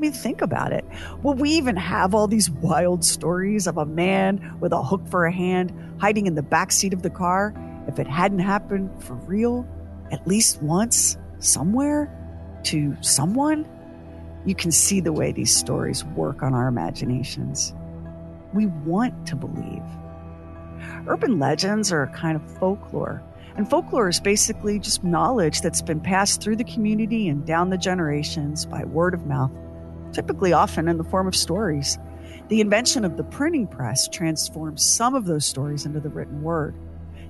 Mean, 0.00 0.12
think 0.12 0.40
about 0.40 0.72
it. 0.72 0.82
Will 1.22 1.34
we 1.34 1.50
even 1.50 1.76
have 1.76 2.14
all 2.14 2.26
these 2.26 2.48
wild 2.48 3.04
stories 3.04 3.66
of 3.66 3.76
a 3.76 3.84
man 3.84 4.56
with 4.58 4.72
a 4.72 4.82
hook 4.82 5.06
for 5.10 5.26
a 5.26 5.32
hand 5.32 5.74
hiding 6.00 6.26
in 6.26 6.34
the 6.34 6.42
back 6.42 6.72
seat 6.72 6.94
of 6.94 7.02
the 7.02 7.10
car 7.10 7.52
if 7.86 7.98
it 7.98 8.06
hadn't 8.06 8.38
happened 8.38 8.90
for 9.04 9.12
real, 9.12 9.68
at 10.10 10.26
least 10.26 10.62
once, 10.62 11.18
somewhere, 11.38 12.10
to 12.62 12.96
someone? 13.02 13.68
You 14.46 14.54
can 14.54 14.72
see 14.72 15.00
the 15.00 15.12
way 15.12 15.32
these 15.32 15.54
stories 15.54 16.02
work 16.02 16.42
on 16.42 16.54
our 16.54 16.66
imaginations. 16.66 17.74
We 18.54 18.68
want 18.86 19.26
to 19.26 19.36
believe. 19.36 19.82
Urban 21.08 21.38
legends 21.38 21.92
are 21.92 22.04
a 22.04 22.12
kind 22.14 22.36
of 22.36 22.58
folklore. 22.58 23.22
And 23.56 23.68
folklore 23.68 24.08
is 24.08 24.18
basically 24.18 24.78
just 24.78 25.04
knowledge 25.04 25.60
that's 25.60 25.82
been 25.82 26.00
passed 26.00 26.40
through 26.40 26.56
the 26.56 26.64
community 26.64 27.28
and 27.28 27.44
down 27.44 27.68
the 27.68 27.76
generations 27.76 28.64
by 28.64 28.84
word 28.84 29.12
of 29.12 29.26
mouth, 29.26 29.50
typically 30.12 30.52
often 30.52 30.88
in 30.88 30.98
the 30.98 31.04
form 31.04 31.26
of 31.26 31.36
stories. 31.36 31.98
The 32.48 32.60
invention 32.60 33.04
of 33.04 33.16
the 33.16 33.24
printing 33.24 33.66
press 33.66 34.08
transformed 34.08 34.80
some 34.80 35.14
of 35.14 35.24
those 35.24 35.44
stories 35.44 35.86
into 35.86 36.00
the 36.00 36.08
written 36.08 36.42
word. 36.42 36.74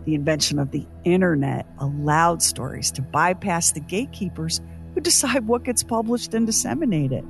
The 0.05 0.15
invention 0.15 0.59
of 0.59 0.71
the 0.71 0.87
internet 1.05 1.67
allowed 1.79 2.43
stories 2.43 2.91
to 2.93 3.03
bypass 3.03 3.73
the 3.73 3.81
gatekeepers 3.81 4.61
who 4.95 5.01
decide 5.01 5.47
what 5.47 5.65
gets 5.65 5.83
published 5.83 6.33
and 6.33 6.47
disseminated. 6.47 7.25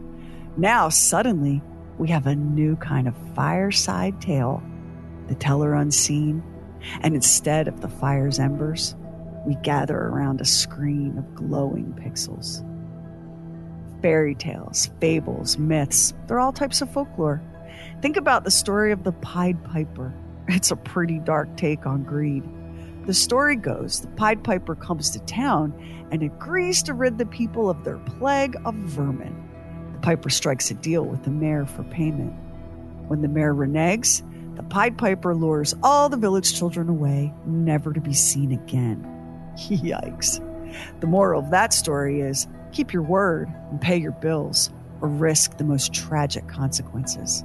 Now, 0.57 0.89
suddenly, 0.89 1.63
we 1.99 2.09
have 2.09 2.27
a 2.27 2.37
new 2.37 2.77
kind 2.77 3.09
of 3.09 3.15
fireside 3.35 4.21
tale, 4.21 4.63
the 5.27 5.35
teller 5.35 5.75
unseen, 5.75 6.43
and 7.03 7.15
instead 7.15 7.69
of 7.69 7.81
the 7.81 7.89
fire's 7.89 8.39
embers, 8.39 8.95
we 9.47 9.57
gather 9.57 9.97
around 9.97 10.41
a 10.41 10.45
screen 10.45 11.19
of 11.19 11.35
glowing 11.35 11.93
pixels. 12.01 12.65
Fairy 14.03 14.35
tales, 14.35 14.91
fables, 15.01 15.59
myths, 15.59 16.15
they're 16.27 16.41
all 16.41 16.53
types 16.53 16.81
of 16.81 16.91
folklore. 16.91 17.43
Think 18.03 18.17
about 18.17 18.45
the 18.45 18.51
story 18.51 18.93
of 18.93 19.05
the 19.05 19.13
Pied 19.13 19.63
Piper. 19.65 20.13
It's 20.49 20.71
a 20.71 20.77
pretty 20.77 21.19
dark 21.19 21.57
take 21.57 21.87
on 21.87 22.03
greed. 22.03 22.43
The 23.07 23.15
story 23.15 23.57
goes 23.57 24.01
the 24.01 24.09
Pied 24.09 24.43
Piper 24.43 24.75
comes 24.75 25.11
to 25.11 25.21
town 25.21 25.75
and 26.11 26.23
agrees 26.23 26.83
to 26.85 26.95
rid 26.95 27.19
the 27.19 27.27
people 27.27 27.69
of 27.69 27.85
their 27.85 27.99
plague 27.99 28.57
of 28.65 28.75
vermin. 28.75 29.49
The 29.93 29.99
Piper 30.01 30.31
strikes 30.31 30.71
a 30.71 30.75
deal 30.75 31.05
with 31.05 31.25
the 31.25 31.31
mayor 31.31 31.67
for 31.67 31.83
payment. 31.85 32.33
When 33.09 33.23
the 33.23 33.29
mayor 33.29 33.55
reneges, 33.55 34.23
the 34.57 34.63
Pied 34.63 34.99
Piper 34.99 35.35
lures 35.35 35.75
all 35.83 36.09
the 36.09 36.17
village 36.17 36.55
children 36.55 36.89
away, 36.89 37.33
never 37.47 37.93
to 37.93 38.01
be 38.01 38.15
seen 38.15 38.53
again. 38.53 39.05
Yikes. 39.57 40.41
The 41.01 41.07
moral 41.07 41.43
of 41.43 41.51
that 41.51 41.73
story 41.73 42.21
is 42.21 42.47
keep 42.71 42.93
your 42.93 43.03
word 43.03 43.49
and 43.71 43.81
pay 43.81 43.97
your 43.97 44.13
bills, 44.13 44.71
or 45.01 45.09
risk 45.09 45.57
the 45.57 45.65
most 45.65 45.93
tragic 45.93 46.47
consequences. 46.49 47.45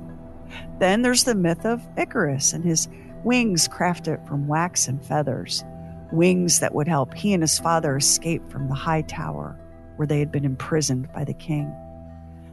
Then 0.79 1.01
there's 1.01 1.23
the 1.23 1.35
myth 1.35 1.65
of 1.65 1.85
Icarus 1.97 2.53
and 2.53 2.63
his 2.63 2.87
wings 3.23 3.67
crafted 3.67 4.25
from 4.27 4.47
wax 4.47 4.87
and 4.87 5.03
feathers, 5.03 5.63
wings 6.11 6.59
that 6.59 6.75
would 6.75 6.87
help 6.87 7.13
he 7.13 7.33
and 7.33 7.43
his 7.43 7.59
father 7.59 7.97
escape 7.97 8.49
from 8.49 8.67
the 8.67 8.75
high 8.75 9.01
tower 9.01 9.59
where 9.95 10.07
they 10.07 10.19
had 10.19 10.31
been 10.31 10.45
imprisoned 10.45 11.11
by 11.13 11.23
the 11.23 11.33
king. 11.33 11.73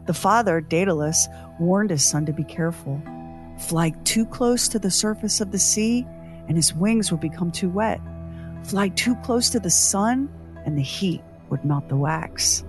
The 0.06 0.14
father, 0.14 0.60
Daedalus, 0.60 1.28
warned 1.60 1.90
his 1.90 2.04
son 2.04 2.26
to 2.26 2.32
be 2.32 2.44
careful. 2.44 3.00
Fly 3.58 3.90
too 4.04 4.26
close 4.26 4.68
to 4.68 4.78
the 4.78 4.90
surface 4.90 5.40
of 5.40 5.52
the 5.52 5.58
sea, 5.58 6.06
and 6.48 6.56
his 6.56 6.74
wings 6.74 7.10
will 7.10 7.18
become 7.18 7.52
too 7.52 7.68
wet. 7.68 8.00
Fly 8.64 8.88
too 8.90 9.14
close 9.16 9.50
to 9.50 9.60
the 9.60 9.70
sun, 9.70 10.28
and 10.64 10.76
the 10.76 10.82
heat 10.82 11.22
would 11.52 11.64
melt 11.64 11.88
the 11.88 11.96
wax. 11.96 12.64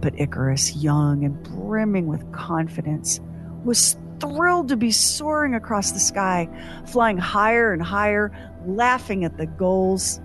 But 0.00 0.18
Icarus, 0.18 0.76
young 0.76 1.24
and 1.24 1.42
brimming 1.42 2.06
with 2.06 2.32
confidence, 2.32 3.20
was 3.64 3.98
thrilled 4.20 4.68
to 4.68 4.76
be 4.76 4.92
soaring 4.92 5.54
across 5.54 5.92
the 5.92 6.00
sky, 6.00 6.48
flying 6.86 7.18
higher 7.18 7.72
and 7.72 7.82
higher, 7.82 8.32
laughing 8.66 9.24
at 9.24 9.36
the 9.36 9.46
gulls, 9.46 10.20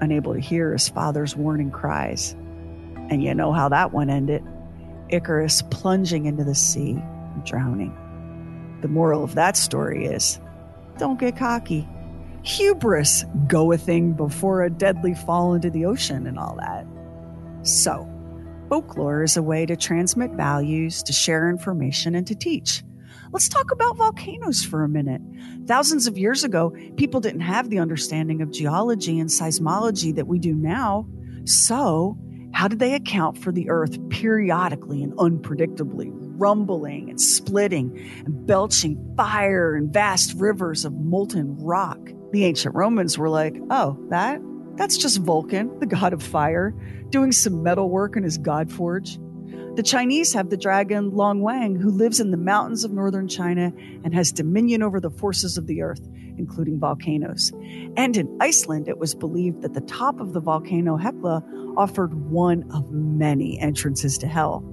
unable 0.00 0.32
to 0.32 0.40
hear 0.40 0.72
his 0.72 0.88
father's 0.88 1.36
warning 1.36 1.70
cries. 1.70 2.32
And 3.10 3.22
you 3.22 3.34
know 3.34 3.52
how 3.52 3.68
that 3.68 3.92
one 3.92 4.08
ended 4.08 4.42
Icarus 5.10 5.62
plunging 5.62 6.24
into 6.26 6.44
the 6.44 6.54
sea 6.54 6.96
drowning. 7.44 7.98
The 8.80 8.88
moral 8.88 9.24
of 9.24 9.34
that 9.34 9.56
story 9.56 10.06
is 10.06 10.40
don't 10.96 11.18
get 11.18 11.36
cocky. 11.36 11.88
Hubris 12.44 13.24
Go 13.46 13.72
a 13.72 13.78
thing 13.78 14.12
before 14.12 14.62
a 14.62 14.70
deadly 14.70 15.14
fall 15.14 15.54
into 15.54 15.70
the 15.70 15.84
ocean 15.84 16.26
and 16.26 16.38
all 16.38 16.56
that. 16.56 16.86
So, 17.62 18.08
folklore 18.68 19.22
is 19.22 19.36
a 19.36 19.42
way 19.42 19.66
to 19.66 19.76
transmit 19.76 20.32
values, 20.32 21.02
to 21.04 21.12
share 21.12 21.48
information, 21.48 22.14
and 22.14 22.26
to 22.26 22.34
teach. 22.34 22.82
Let's 23.32 23.48
talk 23.48 23.70
about 23.70 23.96
volcanoes 23.96 24.64
for 24.64 24.84
a 24.84 24.88
minute. 24.88 25.22
Thousands 25.66 26.06
of 26.06 26.18
years 26.18 26.44
ago, 26.44 26.76
people 26.96 27.20
didn't 27.20 27.40
have 27.40 27.70
the 27.70 27.78
understanding 27.78 28.42
of 28.42 28.50
geology 28.50 29.18
and 29.18 29.30
seismology 29.30 30.14
that 30.16 30.26
we 30.26 30.38
do 30.38 30.54
now. 30.54 31.06
So, 31.44 32.18
how 32.52 32.68
did 32.68 32.78
they 32.78 32.94
account 32.94 33.38
for 33.38 33.50
the 33.50 33.70
earth 33.70 33.96
periodically 34.10 35.02
and 35.02 35.14
unpredictably 35.14 36.10
rumbling 36.12 37.08
and 37.08 37.20
splitting 37.20 37.98
and 38.26 38.46
belching 38.46 39.14
fire 39.16 39.74
and 39.74 39.92
vast 39.92 40.34
rivers 40.34 40.84
of 40.84 40.92
molten 40.92 41.56
rock? 41.56 41.98
The 42.32 42.44
ancient 42.44 42.74
Romans 42.74 43.16
were 43.16 43.30
like, 43.30 43.56
oh, 43.70 43.98
that? 44.10 44.40
That's 44.76 44.96
just 44.96 45.18
Vulcan, 45.18 45.78
the 45.78 45.86
god 45.86 46.12
of 46.12 46.22
fire, 46.22 46.74
doing 47.10 47.32
some 47.32 47.62
metal 47.62 47.90
work 47.90 48.16
in 48.16 48.22
his 48.22 48.38
god 48.38 48.72
forge. 48.72 49.18
The 49.74 49.82
Chinese 49.82 50.34
have 50.34 50.50
the 50.50 50.56
dragon 50.56 51.12
Long 51.12 51.40
Wang, 51.40 51.76
who 51.76 51.90
lives 51.90 52.20
in 52.20 52.30
the 52.30 52.36
mountains 52.36 52.84
of 52.84 52.92
northern 52.92 53.28
China 53.28 53.72
and 54.04 54.14
has 54.14 54.32
dominion 54.32 54.82
over 54.82 55.00
the 55.00 55.10
forces 55.10 55.56
of 55.56 55.66
the 55.66 55.82
earth. 55.82 56.06
including 56.38 56.78
volcanoes. 56.78 57.52
And 57.96 58.16
in 58.16 58.38
Iceland, 58.40 58.88
it 58.88 58.98
was 58.98 59.14
believed 59.14 59.62
that 59.62 59.74
the 59.74 59.80
top 59.82 60.20
of 60.20 60.32
the 60.32 60.40
volcano 60.40 60.96
Hekla 60.96 61.42
offered 61.76 62.14
one 62.30 62.64
of 62.72 62.90
many 62.90 63.58
entrances 63.58 64.18
to 64.18 64.26
hell. 64.26 64.64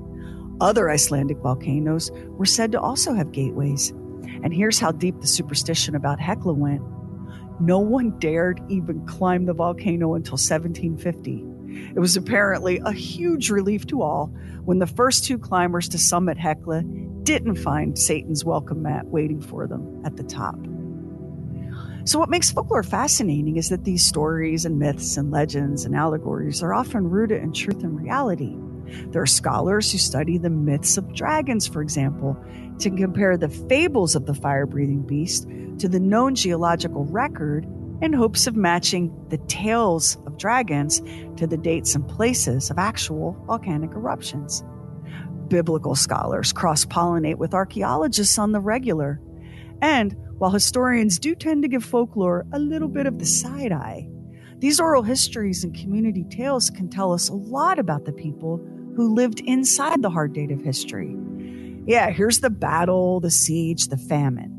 Other 0.61 0.89
Icelandic 0.89 1.37
volcanoes 1.39 2.11
were 2.37 2.45
said 2.45 2.71
to 2.73 2.81
also 2.81 3.13
have 3.13 3.31
gateways. 3.31 3.91
And 4.43 4.53
here's 4.53 4.79
how 4.79 4.91
deep 4.91 5.19
the 5.21 5.27
superstition 5.27 5.95
about 5.95 6.19
Hekla 6.19 6.55
went. 6.55 6.81
No 7.59 7.79
one 7.79 8.17
dared 8.19 8.61
even 8.69 9.05
climb 9.05 9.45
the 9.45 9.53
volcano 9.53 10.13
until 10.15 10.33
1750. 10.33 11.45
It 11.95 11.99
was 11.99 12.15
apparently 12.15 12.81
a 12.83 12.91
huge 12.91 13.49
relief 13.49 13.85
to 13.87 14.01
all 14.01 14.27
when 14.63 14.79
the 14.79 14.87
first 14.87 15.25
two 15.25 15.37
climbers 15.37 15.89
to 15.89 15.97
summit 15.97 16.37
Hekla 16.37 17.23
didn't 17.23 17.55
find 17.55 17.97
Satan's 17.97 18.45
welcome 18.45 18.81
mat 18.83 19.05
waiting 19.07 19.41
for 19.41 19.67
them 19.67 20.01
at 20.05 20.15
the 20.15 20.23
top. 20.23 20.55
So, 22.05 22.17
what 22.17 22.29
makes 22.29 22.49
folklore 22.49 22.81
fascinating 22.81 23.57
is 23.57 23.69
that 23.69 23.83
these 23.83 24.05
stories 24.05 24.65
and 24.65 24.79
myths 24.79 25.17
and 25.17 25.29
legends 25.29 25.85
and 25.85 25.95
allegories 25.95 26.63
are 26.63 26.73
often 26.73 27.09
rooted 27.09 27.43
in 27.43 27.53
truth 27.53 27.83
and 27.83 27.99
reality. 27.99 28.55
There 29.11 29.21
are 29.21 29.27
scholars 29.27 29.91
who 29.91 29.97
study 29.97 30.37
the 30.37 30.49
myths 30.49 30.97
of 30.97 31.13
dragons, 31.13 31.67
for 31.67 31.81
example, 31.81 32.37
to 32.79 32.89
compare 32.89 33.37
the 33.37 33.49
fables 33.49 34.15
of 34.15 34.25
the 34.25 34.33
fire 34.33 34.65
breathing 34.65 35.01
beast 35.01 35.47
to 35.79 35.87
the 35.87 35.99
known 35.99 36.35
geological 36.35 37.05
record 37.05 37.65
in 38.01 38.13
hopes 38.13 38.47
of 38.47 38.55
matching 38.55 39.13
the 39.29 39.37
tales 39.37 40.17
of 40.25 40.37
dragons 40.37 41.01
to 41.35 41.45
the 41.45 41.57
dates 41.57 41.95
and 41.95 42.07
places 42.07 42.69
of 42.69 42.77
actual 42.77 43.33
volcanic 43.45 43.91
eruptions. 43.91 44.63
Biblical 45.47 45.95
scholars 45.95 46.53
cross 46.53 46.85
pollinate 46.85 47.37
with 47.37 47.53
archaeologists 47.53 48.37
on 48.37 48.51
the 48.51 48.59
regular. 48.59 49.19
And 49.81 50.15
while 50.37 50.51
historians 50.51 51.19
do 51.19 51.35
tend 51.35 51.63
to 51.63 51.67
give 51.67 51.83
folklore 51.83 52.45
a 52.53 52.59
little 52.59 52.87
bit 52.87 53.05
of 53.05 53.19
the 53.19 53.25
side 53.25 53.71
eye, 53.71 54.07
these 54.59 54.79
oral 54.79 55.03
histories 55.03 55.63
and 55.63 55.73
community 55.73 56.25
tales 56.29 56.69
can 56.69 56.89
tell 56.89 57.13
us 57.13 57.29
a 57.29 57.33
lot 57.33 57.79
about 57.79 58.05
the 58.05 58.11
people 58.11 58.59
who 58.95 59.13
lived 59.13 59.39
inside 59.41 60.01
the 60.01 60.09
hard 60.09 60.33
date 60.33 60.51
of 60.51 60.61
history. 60.61 61.15
Yeah, 61.85 62.11
here's 62.11 62.41
the 62.41 62.49
battle, 62.49 63.19
the 63.19 63.31
siege, 63.31 63.87
the 63.87 63.97
famine, 63.97 64.51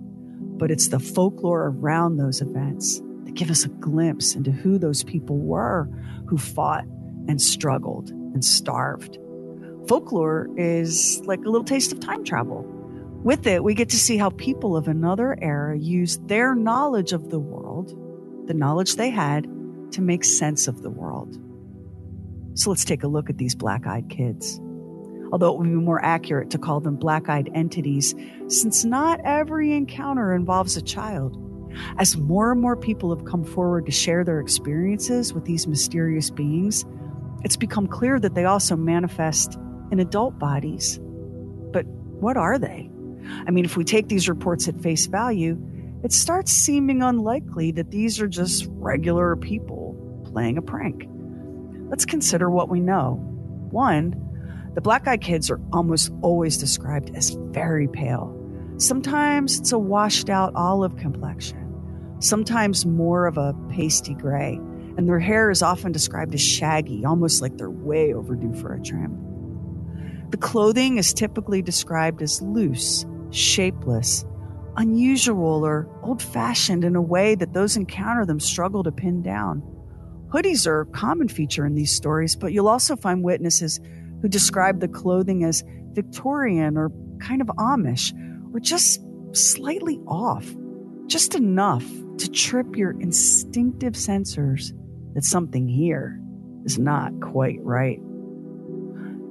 but 0.56 0.70
it's 0.70 0.88
the 0.88 0.98
folklore 0.98 1.66
around 1.66 2.16
those 2.16 2.40
events 2.40 3.00
that 3.24 3.34
give 3.34 3.50
us 3.50 3.64
a 3.64 3.68
glimpse 3.68 4.34
into 4.34 4.50
who 4.50 4.78
those 4.78 5.02
people 5.04 5.38
were 5.38 5.88
who 6.26 6.38
fought 6.38 6.84
and 7.28 7.40
struggled 7.40 8.10
and 8.10 8.44
starved. 8.44 9.18
Folklore 9.86 10.48
is 10.56 11.20
like 11.24 11.40
a 11.40 11.48
little 11.48 11.64
taste 11.64 11.92
of 11.92 12.00
time 12.00 12.24
travel. 12.24 12.64
With 13.22 13.46
it, 13.46 13.62
we 13.62 13.74
get 13.74 13.90
to 13.90 13.98
see 13.98 14.16
how 14.16 14.30
people 14.30 14.76
of 14.76 14.88
another 14.88 15.36
era 15.42 15.78
used 15.78 16.26
their 16.28 16.54
knowledge 16.54 17.12
of 17.12 17.30
the 17.30 17.38
world, 17.38 17.94
the 18.46 18.54
knowledge 18.54 18.96
they 18.96 19.10
had, 19.10 19.46
to 19.92 20.00
make 20.00 20.24
sense 20.24 20.68
of 20.68 20.82
the 20.82 20.90
world. 20.90 21.38
So 22.54 22.70
let's 22.70 22.84
take 22.84 23.02
a 23.02 23.08
look 23.08 23.30
at 23.30 23.38
these 23.38 23.54
black 23.54 23.86
eyed 23.86 24.08
kids. 24.08 24.60
Although 25.32 25.54
it 25.54 25.58
would 25.58 25.68
be 25.68 25.74
more 25.74 26.04
accurate 26.04 26.50
to 26.50 26.58
call 26.58 26.80
them 26.80 26.96
black 26.96 27.28
eyed 27.28 27.50
entities, 27.54 28.14
since 28.48 28.84
not 28.84 29.20
every 29.24 29.72
encounter 29.72 30.34
involves 30.34 30.76
a 30.76 30.82
child. 30.82 31.36
As 31.98 32.16
more 32.16 32.50
and 32.50 32.60
more 32.60 32.76
people 32.76 33.14
have 33.14 33.24
come 33.24 33.44
forward 33.44 33.86
to 33.86 33.92
share 33.92 34.24
their 34.24 34.40
experiences 34.40 35.32
with 35.32 35.44
these 35.44 35.68
mysterious 35.68 36.30
beings, 36.30 36.84
it's 37.44 37.56
become 37.56 37.86
clear 37.86 38.18
that 38.18 38.34
they 38.34 38.44
also 38.44 38.76
manifest 38.76 39.56
in 39.92 40.00
adult 40.00 40.38
bodies. 40.38 40.98
But 41.72 41.86
what 41.86 42.36
are 42.36 42.58
they? 42.58 42.90
I 43.46 43.50
mean, 43.52 43.64
if 43.64 43.76
we 43.76 43.84
take 43.84 44.08
these 44.08 44.28
reports 44.28 44.66
at 44.66 44.80
face 44.80 45.06
value, 45.06 45.58
it 46.02 46.12
starts 46.12 46.50
seeming 46.50 47.02
unlikely 47.02 47.70
that 47.72 47.90
these 47.90 48.20
are 48.20 48.28
just 48.28 48.66
regular 48.70 49.36
people 49.36 50.22
playing 50.32 50.58
a 50.58 50.62
prank. 50.62 51.06
Let's 51.90 52.06
consider 52.06 52.48
what 52.48 52.68
we 52.68 52.78
know. 52.78 53.20
One, 53.70 54.14
the 54.74 54.80
black 54.80 55.08
eyed 55.08 55.20
kids 55.20 55.50
are 55.50 55.60
almost 55.72 56.12
always 56.22 56.56
described 56.56 57.10
as 57.16 57.30
very 57.30 57.88
pale. 57.88 58.36
Sometimes 58.76 59.58
it's 59.58 59.72
a 59.72 59.78
washed 59.78 60.30
out 60.30 60.54
olive 60.54 60.96
complexion, 60.96 62.16
sometimes 62.20 62.86
more 62.86 63.26
of 63.26 63.36
a 63.36 63.54
pasty 63.70 64.14
gray, 64.14 64.54
and 64.96 65.08
their 65.08 65.18
hair 65.18 65.50
is 65.50 65.62
often 65.62 65.90
described 65.90 66.32
as 66.32 66.40
shaggy, 66.40 67.04
almost 67.04 67.42
like 67.42 67.58
they're 67.58 67.68
way 67.68 68.14
overdue 68.14 68.54
for 68.54 68.72
a 68.72 68.80
trim. 68.80 70.28
The 70.30 70.36
clothing 70.36 70.96
is 70.96 71.12
typically 71.12 71.60
described 71.60 72.22
as 72.22 72.40
loose, 72.40 73.04
shapeless, 73.32 74.24
unusual, 74.76 75.66
or 75.66 75.88
old 76.04 76.22
fashioned 76.22 76.84
in 76.84 76.94
a 76.94 77.02
way 77.02 77.34
that 77.34 77.52
those 77.52 77.76
encounter 77.76 78.24
them 78.24 78.38
struggle 78.38 78.84
to 78.84 78.92
pin 78.92 79.22
down. 79.22 79.60
Hoodies 80.30 80.66
are 80.66 80.82
a 80.82 80.86
common 80.86 81.26
feature 81.26 81.66
in 81.66 81.74
these 81.74 81.94
stories, 81.94 82.36
but 82.36 82.52
you'll 82.52 82.68
also 82.68 82.94
find 82.94 83.24
witnesses 83.24 83.80
who 84.22 84.28
describe 84.28 84.78
the 84.78 84.86
clothing 84.86 85.42
as 85.42 85.64
Victorian 85.92 86.76
or 86.76 86.92
kind 87.20 87.40
of 87.40 87.48
Amish, 87.58 88.12
or 88.54 88.60
just 88.60 89.02
slightly 89.32 89.98
off, 90.06 90.46
just 91.08 91.34
enough 91.34 91.84
to 92.18 92.30
trip 92.30 92.76
your 92.76 92.92
instinctive 93.00 93.94
sensors 93.94 94.72
that 95.14 95.24
something 95.24 95.68
here 95.68 96.20
is 96.64 96.78
not 96.78 97.12
quite 97.20 97.58
right. 97.62 97.98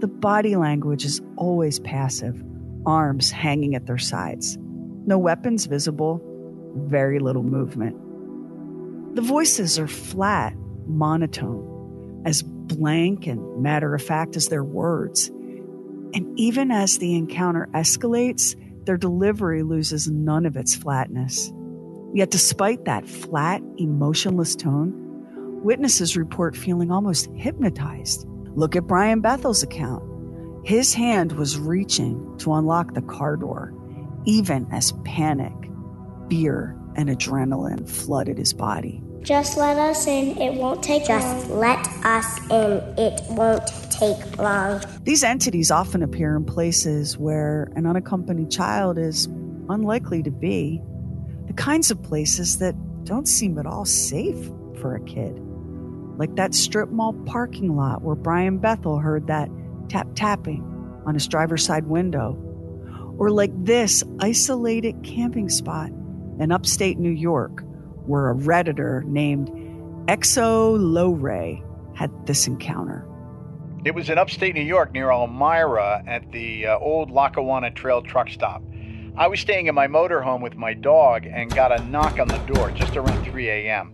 The 0.02 0.08
body 0.08 0.58
language 0.58 1.06
is 1.06 1.22
always 1.38 1.80
passive, 1.80 2.44
arms 2.86 3.32
hanging 3.32 3.74
at 3.74 3.86
their 3.86 3.98
sides. 3.98 4.58
No 5.06 5.18
weapons 5.18 5.66
visible, 5.66 6.22
very 6.76 7.20
little 7.20 7.44
movement. 7.44 7.96
The 9.16 9.22
voices 9.22 9.80
are 9.80 9.88
flat, 9.88 10.54
monotone, 10.90 12.24
as 12.26 12.44
blank 12.44 13.28
and 13.28 13.62
matter 13.62 13.94
of 13.96 14.02
fact 14.02 14.36
as 14.36 14.48
their 14.48 14.64
words. 14.64 15.30
And 16.14 16.28
even 16.40 16.72
as 16.72 16.98
the 16.98 17.16
encounter 17.16 17.70
escalates, 17.74 18.56
their 18.86 18.98
delivery 18.98 19.64
loses 19.64 20.10
none 20.10 20.46
of 20.46 20.58
its 20.58 20.76
flatness. 20.76 21.52
Yet, 22.14 22.32
despite 22.32 22.86
that 22.86 23.08
flat, 23.08 23.62
emotionless 23.78 24.56
tone, 24.56 24.94
witnesses 25.64 26.18
report 26.18 26.58
feeling 26.58 26.92
almost 26.92 27.30
hypnotized 27.36 28.26
Look 28.56 28.76
at 28.76 28.88
Brian 28.88 29.22
Bethel's 29.22 29.64
account. 29.64 30.04
His 30.66 30.94
hand 30.94 31.34
was 31.34 31.58
reaching 31.58 32.38
to 32.40 32.54
unlock 32.54 32.94
the 32.94 33.02
car 33.02 33.38
door, 33.38 33.74
even 34.26 34.68
as 34.72 34.92
panic, 35.06 35.54
fear, 36.30 36.78
and 36.96 37.10
adrenaline 37.10 37.88
flooded 37.88 38.38
his 38.38 38.54
body. 38.54 39.02
Just 39.22 39.58
let 39.58 39.78
us 39.78 40.08
in. 40.08 40.38
It 40.38 40.56
won't 40.56 40.82
take 40.84 41.06
Just 41.06 41.50
long. 41.50 41.60
let 41.60 41.88
us 42.06 42.40
in. 42.50 42.82
It 42.98 43.22
won't 43.30 43.68
take 43.92 44.38
long. 44.38 44.82
These 45.04 45.24
entities 45.24 45.72
often 45.72 46.04
appear 46.04 46.36
in 46.36 46.46
places 46.46 47.18
where 47.18 47.72
an 47.76 47.86
unaccompanied 47.86 48.50
child 48.52 48.98
is 48.98 49.28
unlikely 49.70 50.24
to 50.24 50.32
be, 50.32 50.82
the 51.48 51.54
kinds 51.54 51.92
of 51.92 52.02
places 52.02 52.58
that 52.60 52.76
don't 53.04 53.28
seem 53.28 53.58
at 53.58 53.66
all 53.66 53.86
safe 53.86 54.50
for 54.80 54.96
a 54.96 55.04
kid 55.04 55.40
like 56.20 56.36
that 56.36 56.54
strip 56.54 56.90
mall 56.90 57.14
parking 57.26 57.78
lot 57.78 58.02
where 58.02 58.16
Brian 58.16 58.58
Bethel 58.58 59.00
heard 59.00 59.28
that 59.28 59.50
tap 59.88 60.06
tapping 60.16 60.62
on 61.06 61.14
his 61.14 61.28
driver's 61.28 61.64
side 61.64 61.88
window, 61.88 62.38
or 63.18 63.32
like 63.32 63.52
this 63.64 64.04
isolated 64.20 65.02
camping 65.02 65.48
spot 65.50 65.90
in 66.40 66.52
upstate 66.52 67.00
New 67.00 67.10
York 67.10 67.64
where 68.10 68.32
a 68.32 68.34
Redditor 68.34 69.04
named 69.06 69.50
Exo 70.08 70.76
had 71.96 72.26
this 72.26 72.48
encounter. 72.48 73.06
It 73.86 73.94
was 73.94 74.10
in 74.10 74.18
upstate 74.18 74.56
New 74.56 74.64
York 74.64 74.92
near 74.94 75.12
Elmira 75.12 76.04
at 76.08 76.32
the 76.32 76.66
uh, 76.66 76.80
old 76.80 77.12
Lackawanna 77.12 77.70
Trail 77.70 78.02
truck 78.02 78.30
stop. 78.30 78.64
I 79.16 79.28
was 79.28 79.40
staying 79.40 79.68
in 79.68 79.76
my 79.76 79.86
motorhome 79.86 80.42
with 80.42 80.56
my 80.56 80.74
dog 80.74 81.28
and 81.28 81.54
got 81.54 81.72
a 81.72 81.84
knock 81.86 82.20
on 82.20 82.28
the 82.28 82.40
door 82.52 82.72
just 82.72 82.98
around 82.98 83.24
3 83.26 83.48
a.m. 83.48 83.94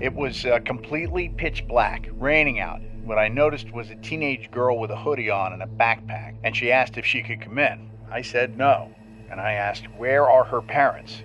It 0.00 0.12
was 0.12 0.44
uh, 0.44 0.58
completely 0.64 1.28
pitch 1.28 1.64
black, 1.68 2.08
raining 2.14 2.58
out. 2.58 2.80
What 3.04 3.18
I 3.18 3.28
noticed 3.28 3.70
was 3.70 3.90
a 3.90 3.96
teenage 3.96 4.50
girl 4.50 4.80
with 4.80 4.90
a 4.90 4.96
hoodie 4.96 5.30
on 5.30 5.52
and 5.52 5.62
a 5.62 5.66
backpack, 5.66 6.34
and 6.42 6.56
she 6.56 6.72
asked 6.72 6.98
if 6.98 7.06
she 7.06 7.22
could 7.22 7.40
come 7.40 7.60
in. 7.60 7.88
I 8.10 8.22
said 8.22 8.58
no, 8.58 8.92
and 9.30 9.40
I 9.40 9.52
asked, 9.52 9.84
Where 9.96 10.28
are 10.28 10.44
her 10.44 10.60
parents? 10.60 11.22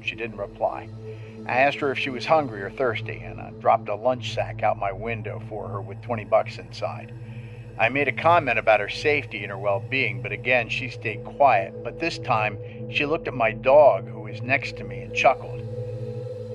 She 0.00 0.14
didn't 0.14 0.36
reply. 0.36 0.88
I 1.48 1.60
asked 1.60 1.78
her 1.80 1.90
if 1.90 1.98
she 1.98 2.10
was 2.10 2.26
hungry 2.26 2.62
or 2.62 2.70
thirsty, 2.70 3.22
and 3.24 3.40
I 3.40 3.50
dropped 3.58 3.88
a 3.88 3.94
lunch 3.94 4.34
sack 4.34 4.62
out 4.62 4.78
my 4.78 4.92
window 4.92 5.40
for 5.48 5.66
her 5.68 5.80
with 5.80 6.02
20 6.02 6.24
bucks 6.26 6.58
inside. 6.58 7.10
I 7.78 7.88
made 7.88 8.06
a 8.06 8.12
comment 8.12 8.58
about 8.58 8.80
her 8.80 8.88
safety 8.90 9.42
and 9.44 9.50
her 9.50 9.58
well 9.58 9.80
being, 9.88 10.20
but 10.22 10.30
again, 10.32 10.68
she 10.68 10.88
stayed 10.88 11.24
quiet. 11.24 11.72
But 11.82 12.00
this 12.00 12.18
time, 12.18 12.58
she 12.90 13.06
looked 13.06 13.28
at 13.28 13.34
my 13.34 13.52
dog, 13.52 14.08
who 14.10 14.20
was 14.20 14.42
next 14.42 14.76
to 14.76 14.84
me, 14.84 15.00
and 15.00 15.14
chuckled 15.14 15.58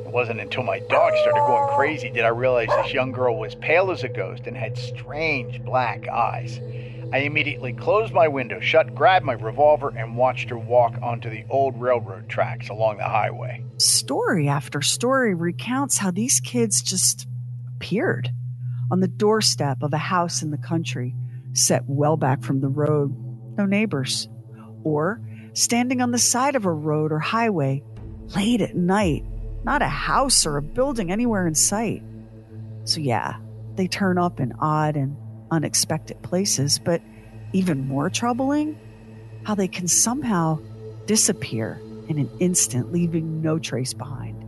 It 0.05 0.13
wasn't 0.13 0.41
until 0.41 0.63
my 0.63 0.79
dog 0.79 1.13
started 1.17 1.41
going 1.47 1.75
crazy 1.75 2.11
did 2.11 2.25
I 2.25 2.29
realize 2.29 2.67
this 2.67 2.93
young 2.93 3.11
girl 3.13 3.39
was 3.39 3.55
pale 3.55 3.89
as 3.89 4.03
a 4.03 4.09
ghost 4.09 4.45
and 4.45 4.55
had 4.55 4.77
strange 4.77 5.59
black 5.65 6.07
eyes. 6.07 6.59
I 7.13 7.19
immediately 7.19 7.73
closed 7.73 8.11
my 8.11 8.27
window 8.27 8.59
shut, 8.59 8.95
grabbed 8.95 9.23
my 9.23 9.33
revolver, 9.33 9.93
and 9.95 10.17
watched 10.17 10.49
her 10.49 10.57
walk 10.57 10.95
onto 10.99 11.29
the 11.29 11.45
old 11.47 11.79
railroad 11.79 12.27
tracks 12.27 12.69
along 12.69 12.97
the 12.97 13.03
highway. 13.03 13.63
Story 13.77 14.47
after 14.47 14.81
story 14.81 15.35
recounts 15.35 15.99
how 15.99 16.09
these 16.09 16.39
kids 16.39 16.81
just 16.81 17.27
appeared 17.75 18.31
on 18.91 18.99
the 18.99 19.07
doorstep 19.07 19.83
of 19.83 19.93
a 19.93 19.97
house 19.99 20.41
in 20.41 20.49
the 20.49 20.57
country, 20.57 21.13
set 21.53 21.83
well 21.85 22.17
back 22.17 22.41
from 22.41 22.61
the 22.61 22.67
road, 22.67 23.15
no 23.59 23.67
neighbors, 23.67 24.27
or 24.83 25.21
standing 25.53 26.01
on 26.01 26.09
the 26.09 26.17
side 26.17 26.55
of 26.55 26.65
a 26.65 26.73
road 26.73 27.11
or 27.11 27.19
highway 27.19 27.83
late 28.35 28.59
at 28.59 28.75
night, 28.75 29.23
not 29.63 29.83
a 29.83 29.87
house 29.87 30.47
or 30.47 30.57
a 30.57 30.63
building 30.63 31.11
anywhere 31.11 31.45
in 31.45 31.53
sight. 31.53 32.01
So, 32.85 32.99
yeah, 33.01 33.35
they 33.75 33.85
turn 33.85 34.17
up 34.17 34.39
in 34.39 34.53
odd 34.59 34.97
and 34.97 35.15
unexpected 35.53 36.21
places, 36.23 36.79
but 36.79 37.01
even 37.53 37.87
more 37.87 38.09
troubling, 38.09 38.77
how 39.43 39.55
they 39.55 39.67
can 39.67 39.87
somehow 39.87 40.59
disappear 41.05 41.81
in 42.09 42.17
an 42.17 42.29
instant, 42.39 42.91
leaving 42.91 43.41
no 43.41 43.59
trace 43.59 43.93
behind. 43.93 44.43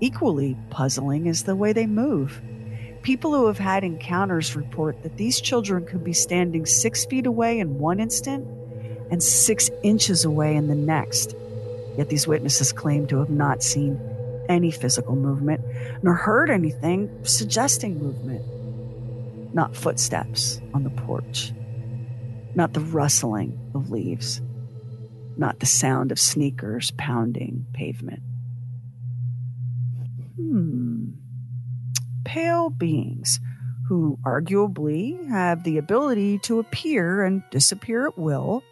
Equally 0.00 0.56
puzzling 0.70 1.26
is 1.26 1.44
the 1.44 1.56
way 1.56 1.72
they 1.72 1.86
move. 1.86 2.42
People 3.02 3.34
who 3.34 3.46
have 3.46 3.58
had 3.58 3.84
encounters 3.84 4.56
report 4.56 5.02
that 5.02 5.16
these 5.16 5.40
children 5.40 5.86
could 5.86 6.04
be 6.04 6.12
standing 6.12 6.66
six 6.66 7.04
feet 7.06 7.26
away 7.26 7.58
in 7.58 7.78
one 7.78 8.00
instant 8.00 8.46
and 9.10 9.22
six 9.22 9.70
inches 9.82 10.24
away 10.24 10.56
in 10.56 10.68
the 10.68 10.74
next. 10.74 11.34
Yet 11.96 12.08
these 12.08 12.26
witnesses 12.26 12.72
claim 12.72 13.06
to 13.08 13.18
have 13.18 13.30
not 13.30 13.62
seen 13.62 14.00
any 14.48 14.70
physical 14.70 15.14
movement 15.16 15.60
nor 16.02 16.14
heard 16.14 16.50
anything 16.50 17.10
suggesting 17.24 17.98
movement. 17.98 18.42
Not 19.52 19.76
footsteps 19.76 20.60
on 20.74 20.84
the 20.84 20.90
porch, 20.90 21.52
not 22.54 22.74
the 22.74 22.80
rustling 22.80 23.58
of 23.74 23.90
leaves, 23.90 24.40
not 25.36 25.60
the 25.60 25.66
sound 25.66 26.12
of 26.12 26.20
sneakers 26.20 26.92
pounding 26.98 27.66
pavement. 27.72 28.22
Hmm. 30.36 31.10
Pale 32.24 32.70
beings 32.70 33.40
who 33.88 34.18
arguably 34.22 35.28
have 35.28 35.64
the 35.64 35.78
ability 35.78 36.38
to 36.40 36.58
appear 36.58 37.24
and 37.24 37.42
disappear 37.50 38.06
at 38.06 38.18
will 38.18 38.62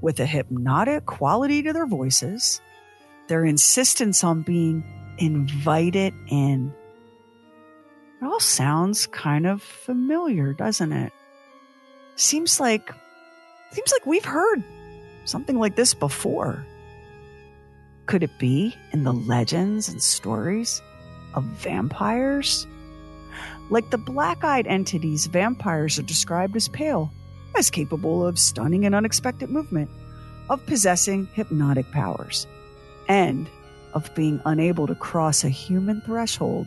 with 0.00 0.18
a 0.18 0.26
hypnotic 0.26 1.06
quality 1.06 1.62
to 1.62 1.72
their 1.72 1.86
voices, 1.86 2.60
their 3.28 3.44
insistence 3.44 4.24
on 4.24 4.42
being 4.42 4.82
invited 5.18 6.14
in. 6.28 6.74
It 8.20 8.26
all 8.26 8.40
sounds 8.40 9.06
kind 9.06 9.46
of 9.46 9.62
familiar, 9.62 10.52
doesn't 10.52 10.92
it? 10.92 11.12
Seems 12.16 12.60
like 12.60 12.90
seems 13.72 13.92
like 13.92 14.04
we've 14.04 14.24
heard 14.24 14.62
something 15.24 15.58
like 15.58 15.76
this 15.76 15.94
before. 15.94 16.66
Could 18.06 18.22
it 18.22 18.38
be 18.38 18.76
in 18.92 19.04
the 19.04 19.12
legends 19.12 19.88
and 19.88 20.02
stories 20.02 20.82
of 21.34 21.44
vampires? 21.44 22.66
Like 23.70 23.90
the 23.90 23.98
black 23.98 24.44
eyed 24.44 24.66
entities, 24.66 25.26
vampires 25.26 25.98
are 25.98 26.02
described 26.02 26.56
as 26.56 26.68
pale, 26.68 27.10
as 27.56 27.70
capable 27.70 28.26
of 28.26 28.38
stunning 28.38 28.84
and 28.84 28.94
unexpected 28.94 29.48
movement, 29.48 29.88
of 30.50 30.66
possessing 30.66 31.26
hypnotic 31.32 31.90
powers, 31.92 32.46
and 33.08 33.48
of 33.94 34.12
being 34.14 34.42
unable 34.44 34.86
to 34.88 34.94
cross 34.94 35.44
a 35.44 35.48
human 35.48 36.02
threshold 36.02 36.66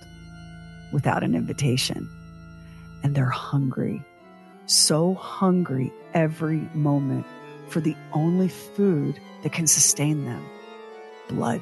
without 0.93 1.23
an 1.23 1.35
invitation. 1.35 2.09
And 3.03 3.13
they're 3.15 3.25
hungry, 3.25 4.01
so 4.67 5.15
hungry 5.15 5.91
every 6.13 6.69
moment 6.73 7.25
for 7.67 7.81
the 7.81 7.95
only 8.13 8.47
food 8.47 9.19
that 9.41 9.51
can 9.51 9.67
sustain 9.67 10.25
them 10.25 10.45
blood. 11.27 11.61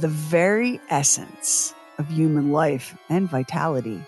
The 0.00 0.08
very 0.08 0.80
essence 0.88 1.74
of 1.98 2.08
human 2.08 2.52
life 2.52 2.96
and 3.08 3.28
vitality. 3.28 4.00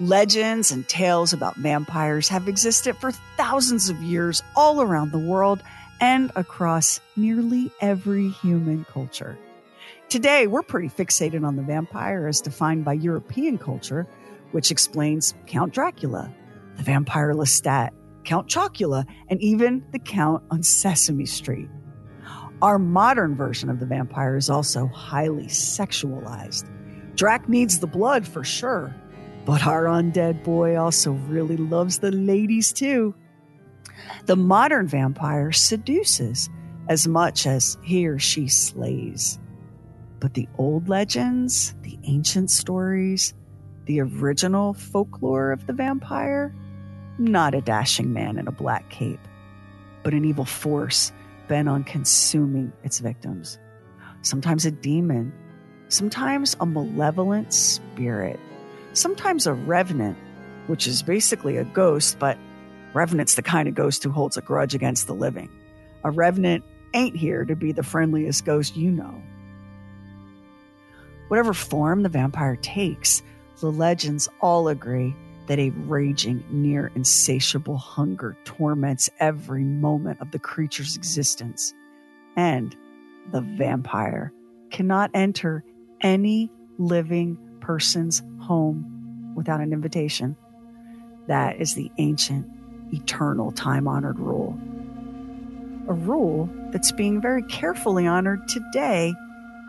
Legends 0.00 0.72
and 0.72 0.88
tales 0.88 1.32
about 1.32 1.56
vampires 1.56 2.28
have 2.28 2.48
existed 2.48 2.96
for 2.96 3.12
thousands 3.36 3.88
of 3.90 4.02
years 4.02 4.42
all 4.56 4.80
around 4.80 5.12
the 5.12 5.18
world 5.18 5.62
and 6.00 6.32
across 6.34 7.00
nearly 7.16 7.70
every 7.80 8.28
human 8.28 8.84
culture. 8.86 9.38
Today, 10.14 10.46
we're 10.46 10.62
pretty 10.62 10.88
fixated 10.88 11.44
on 11.44 11.56
the 11.56 11.62
vampire 11.64 12.28
as 12.28 12.40
defined 12.40 12.84
by 12.84 12.92
European 12.92 13.58
culture, 13.58 14.06
which 14.52 14.70
explains 14.70 15.34
Count 15.48 15.74
Dracula, 15.74 16.32
the 16.76 16.84
vampire 16.84 17.34
Lestat, 17.34 17.90
Count 18.22 18.46
Chocula, 18.46 19.06
and 19.28 19.42
even 19.42 19.84
the 19.90 19.98
Count 19.98 20.44
on 20.52 20.62
Sesame 20.62 21.26
Street. 21.26 21.68
Our 22.62 22.78
modern 22.78 23.34
version 23.34 23.68
of 23.68 23.80
the 23.80 23.86
vampire 23.86 24.36
is 24.36 24.48
also 24.48 24.86
highly 24.86 25.46
sexualized. 25.46 26.64
Drac 27.16 27.48
needs 27.48 27.80
the 27.80 27.88
blood 27.88 28.24
for 28.24 28.44
sure, 28.44 28.94
but 29.44 29.66
our 29.66 29.86
undead 29.86 30.44
boy 30.44 30.76
also 30.76 31.10
really 31.26 31.56
loves 31.56 31.98
the 31.98 32.12
ladies 32.12 32.72
too. 32.72 33.16
The 34.26 34.36
modern 34.36 34.86
vampire 34.86 35.50
seduces 35.50 36.48
as 36.88 37.08
much 37.08 37.48
as 37.48 37.76
he 37.82 38.06
or 38.06 38.20
she 38.20 38.46
slays. 38.46 39.40
But 40.20 40.34
the 40.34 40.48
old 40.58 40.88
legends, 40.88 41.74
the 41.82 41.98
ancient 42.04 42.50
stories, 42.50 43.34
the 43.86 44.00
original 44.00 44.74
folklore 44.74 45.52
of 45.52 45.66
the 45.66 45.72
vampire, 45.72 46.54
not 47.18 47.54
a 47.54 47.60
dashing 47.60 48.12
man 48.12 48.38
in 48.38 48.48
a 48.48 48.52
black 48.52 48.88
cape, 48.88 49.20
but 50.02 50.14
an 50.14 50.24
evil 50.24 50.44
force 50.44 51.12
bent 51.48 51.68
on 51.68 51.84
consuming 51.84 52.72
its 52.82 53.00
victims. 53.00 53.58
Sometimes 54.22 54.64
a 54.64 54.70
demon, 54.70 55.32
sometimes 55.88 56.56
a 56.60 56.66
malevolent 56.66 57.52
spirit 57.52 58.40
sometimes 58.94 59.46
a 59.46 59.52
revenant, 59.52 60.16
which 60.66 60.86
is 60.86 61.02
basically 61.02 61.56
a 61.56 61.64
ghost, 61.64 62.18
but 62.18 62.38
revenant's 62.94 63.34
the 63.34 63.42
kind 63.42 63.68
of 63.68 63.74
ghost 63.74 64.02
who 64.02 64.10
holds 64.10 64.36
a 64.36 64.40
grudge 64.40 64.74
against 64.74 65.06
the 65.06 65.14
living. 65.14 65.50
A 66.04 66.10
revenant 66.10 66.64
ain't 66.94 67.16
here 67.16 67.44
to 67.44 67.56
be 67.56 67.72
the 67.72 67.82
friendliest 67.82 68.44
ghost 68.44 68.76
you 68.76 68.90
know. 68.90 69.20
Whatever 71.34 71.52
form 71.52 72.04
the 72.04 72.08
vampire 72.08 72.54
takes, 72.54 73.20
the 73.58 73.72
legends 73.72 74.28
all 74.40 74.68
agree 74.68 75.16
that 75.48 75.58
a 75.58 75.70
raging, 75.70 76.44
near 76.48 76.92
insatiable 76.94 77.76
hunger 77.76 78.36
torments 78.44 79.10
every 79.18 79.64
moment 79.64 80.20
of 80.20 80.30
the 80.30 80.38
creature's 80.38 80.94
existence. 80.94 81.74
And 82.36 82.76
the 83.32 83.40
vampire 83.40 84.32
cannot 84.70 85.10
enter 85.12 85.64
any 86.02 86.52
living 86.78 87.36
person's 87.60 88.22
home 88.38 89.32
without 89.34 89.60
an 89.60 89.72
invitation. 89.72 90.36
That 91.26 91.60
is 91.60 91.74
the 91.74 91.90
ancient, 91.98 92.46
eternal, 92.92 93.50
time 93.50 93.88
honored 93.88 94.20
rule. 94.20 94.56
A 95.88 95.94
rule 95.94 96.48
that's 96.70 96.92
being 96.92 97.20
very 97.20 97.42
carefully 97.42 98.06
honored 98.06 98.46
today 98.46 99.12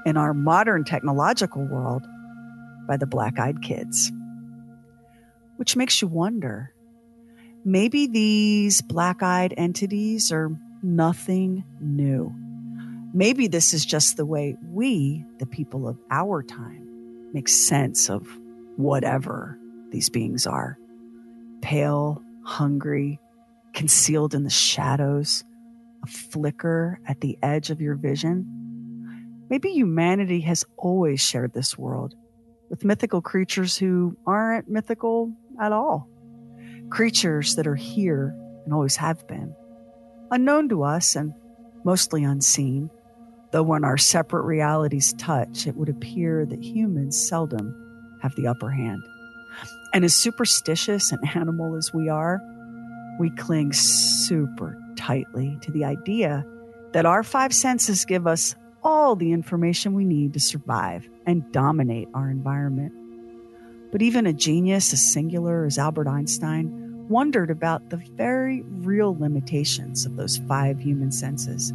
in 0.06 0.18
our 0.18 0.34
modern 0.34 0.84
technological 0.84 1.66
world 1.66 2.06
by 2.88 2.98
the 2.98 3.08
black 3.08 3.40
eyed 3.40 3.62
kids. 3.62 4.12
Which 5.58 5.76
makes 5.76 6.02
you 6.02 6.08
wonder 6.08 6.74
maybe 7.64 8.08
these 8.08 8.82
black 8.82 9.24
eyed 9.24 9.54
entities 9.58 10.32
are 10.32 10.52
nothing 10.84 11.64
new. 11.82 12.34
Maybe 13.14 13.48
this 13.48 13.74
is 13.74 13.86
just 13.86 14.18
the 14.18 14.26
way 14.26 14.58
we, 14.72 15.26
the 15.40 15.46
people 15.46 15.88
of 15.88 15.98
our 16.12 16.44
time, 16.44 17.32
make 17.34 17.48
sense 17.48 18.10
of 18.10 18.28
whatever 18.76 19.58
these 19.92 20.10
beings 20.10 20.46
are 20.46 20.78
pale, 21.62 22.22
hungry, 22.44 23.20
concealed 23.74 24.36
in 24.36 24.44
the 24.44 24.50
shadows, 24.52 25.44
a 26.04 26.08
flicker 26.08 27.00
at 27.08 27.22
the 27.22 27.38
edge 27.42 27.72
of 27.72 27.82
your 27.82 27.96
vision. 27.96 28.65
Maybe 29.50 29.70
humanity 29.70 30.42
has 30.42 30.66
always 30.78 31.22
shared 31.22 31.54
this 31.54 31.78
world 31.78 32.16
with 32.70 32.84
mythical 32.84 33.22
creatures 33.22 33.78
who 33.78 34.18
aren't 34.26 34.68
mythical 34.68 35.32
at 35.62 35.72
all. 35.72 36.10
Creatures 36.90 37.56
that 37.56 37.68
are 37.68 37.76
here 37.76 38.36
and 38.66 38.74
always 38.74 38.96
have 38.96 39.28
been, 39.28 39.56
unknown 40.32 40.70
to 40.70 40.84
us 40.84 41.16
and 41.16 41.34
mostly 41.84 42.24
unseen, 42.24 42.90
though 43.52 43.64
when 43.64 43.84
our 43.84 43.98
separate 43.98 44.44
realities 44.44 45.14
touch, 45.18 45.68
it 45.68 45.76
would 45.76 45.90
appear 45.90 46.46
that 46.46 46.64
humans 46.64 47.16
seldom 47.28 48.20
have 48.22 48.36
the 48.36 48.48
upper 48.48 48.72
hand. 48.72 49.04
And 49.94 50.04
as 50.04 50.16
superstitious 50.16 51.12
and 51.12 51.36
animal 51.36 51.76
as 51.76 51.94
we 51.94 52.10
are, 52.10 52.42
we 53.20 53.30
cling 53.30 53.72
super 53.74 54.78
tightly 54.96 55.58
to 55.62 55.72
the 55.72 55.86
idea 55.86 56.46
that 56.94 57.06
our 57.06 57.24
five 57.24 57.54
senses 57.54 58.04
give 58.06 58.26
us 58.26 58.56
all 58.86 59.16
the 59.16 59.32
information 59.32 59.96
we 59.96 60.06
need 60.06 60.32
to 60.34 60.40
survive 60.40 61.10
and 61.26 61.52
dominate 61.52 62.08
our 62.14 62.30
environment. 62.30 62.94
But 63.92 64.04
even 64.04 64.28
a 64.28 64.34
genius 64.34 64.94
as 64.94 65.12
singular 65.12 65.66
as 65.66 65.80
Albert 65.80 66.08
Einstein 66.08 67.08
wondered 67.10 67.50
about 67.50 67.90
the 67.90 67.98
very 67.98 68.62
real 68.62 69.18
limitations 69.18 70.06
of 70.06 70.16
those 70.18 70.38
five 70.38 70.80
human 70.80 71.12
senses. 71.12 71.74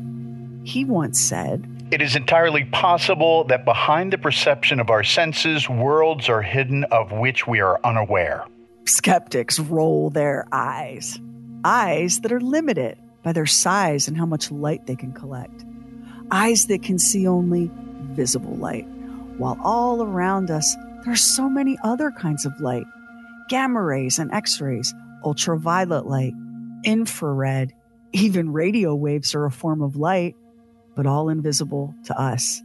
He 0.62 0.84
once 0.84 1.20
said, 1.20 1.66
It 1.90 2.00
is 2.00 2.14
entirely 2.14 2.64
possible 2.66 3.44
that 3.44 3.64
behind 3.64 4.12
the 4.12 4.18
perception 4.18 4.78
of 4.78 4.88
our 4.88 5.02
senses, 5.02 5.68
worlds 5.68 6.28
are 6.28 6.42
hidden 6.42 6.84
of 6.84 7.10
which 7.10 7.46
we 7.46 7.60
are 7.60 7.80
unaware. 7.82 8.44
Skeptics 8.84 9.58
roll 9.58 10.10
their 10.10 10.46
eyes. 10.52 11.18
Eyes 11.64 12.20
that 12.20 12.32
are 12.32 12.40
limited 12.40 12.98
by 13.22 13.32
their 13.32 13.46
size 13.46 14.06
and 14.06 14.16
how 14.16 14.26
much 14.26 14.50
light 14.50 14.86
they 14.86 14.96
can 14.96 15.12
collect. 15.12 15.64
Eyes 16.32 16.66
that 16.66 16.82
can 16.82 16.98
see 16.98 17.26
only 17.26 17.70
visible 18.12 18.56
light, 18.56 18.86
while 19.38 19.58
all 19.62 20.02
around 20.02 20.50
us 20.50 20.76
there's 21.04 21.22
so 21.22 21.48
many 21.48 21.78
other 21.82 22.10
kinds 22.10 22.44
of 22.44 22.60
light 22.60 22.86
gamma 23.48 23.82
rays 23.82 24.20
and 24.20 24.32
x 24.32 24.60
rays, 24.60 24.94
ultraviolet 25.24 26.06
light, 26.06 26.32
infrared, 26.84 27.72
even 28.12 28.52
radio 28.52 28.94
waves 28.94 29.34
are 29.34 29.44
a 29.44 29.50
form 29.50 29.82
of 29.82 29.96
light, 29.96 30.36
but 30.94 31.06
all 31.06 31.28
invisible 31.28 31.94
to 32.04 32.18
us. 32.18 32.62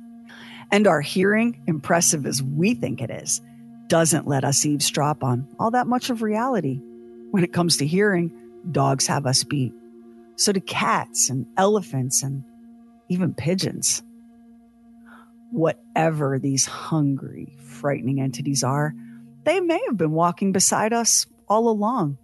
And 0.72 0.88
our 0.88 1.02
hearing, 1.02 1.62
impressive 1.68 2.26
as 2.26 2.42
we 2.42 2.76
think 2.76 3.02
it 3.02 3.10
is, 3.10 3.42
doesn't 3.88 4.28
let 4.28 4.44
us 4.44 4.66
eavesdrop 4.66 5.24
on 5.24 5.48
all 5.60 5.72
that 5.72 5.88
much 5.88 6.10
of 6.10 6.22
reality. 6.22 6.80
When 7.32 7.44
it 7.44 7.54
comes 7.54 7.78
to 7.78 7.88
hearing, 7.88 8.32
dogs 8.72 9.08
have 9.08 9.26
us 9.26 9.44
beat. 9.44 9.74
So 10.38 10.52
do 10.52 10.60
cats 10.60 11.30
and 11.30 11.46
elephants 11.58 12.24
and 12.24 12.44
even 13.10 13.34
pigeons. 13.34 14.04
Whatever 15.52 16.40
these 16.40 16.66
hungry, 16.66 17.56
frightening 17.62 18.20
entities 18.20 18.64
are, 18.64 18.94
they 19.44 19.60
may 19.60 19.80
have 19.88 19.98
been 19.98 20.12
walking 20.12 20.52
beside 20.52 20.92
us 20.92 21.26
all 21.48 21.70
along. 21.70 22.18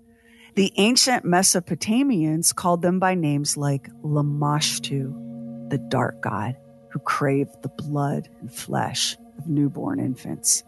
The 0.56 0.74
ancient 0.78 1.24
Mesopotamians 1.24 2.54
called 2.54 2.82
them 2.82 3.00
by 3.00 3.15
names 3.15 3.56
like 3.56 3.89
Lamashtu, 4.04 5.70
the 5.70 5.78
dark 5.78 6.22
god 6.22 6.58
who 6.89 7.00
craved 7.00 7.62
the 7.62 7.70
blood 7.70 8.28
and 8.41 8.54
flesh 8.54 9.15
of 9.38 9.48
newborn 9.48 10.00
infants. 10.00 10.63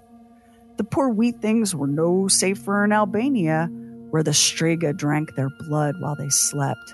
The 0.77 0.83
poor 0.83 1.09
wee 1.09 1.31
things 1.31 1.75
were 1.75 1.87
no 1.87 2.27
safer 2.27 2.83
in 2.85 2.93
Albania, 2.93 3.67
where 4.09 4.23
the 4.23 4.31
Striga 4.31 4.95
drank 4.95 5.35
their 5.35 5.49
blood 5.67 5.95
while 5.99 6.15
they 6.15 6.29
slept. 6.29 6.93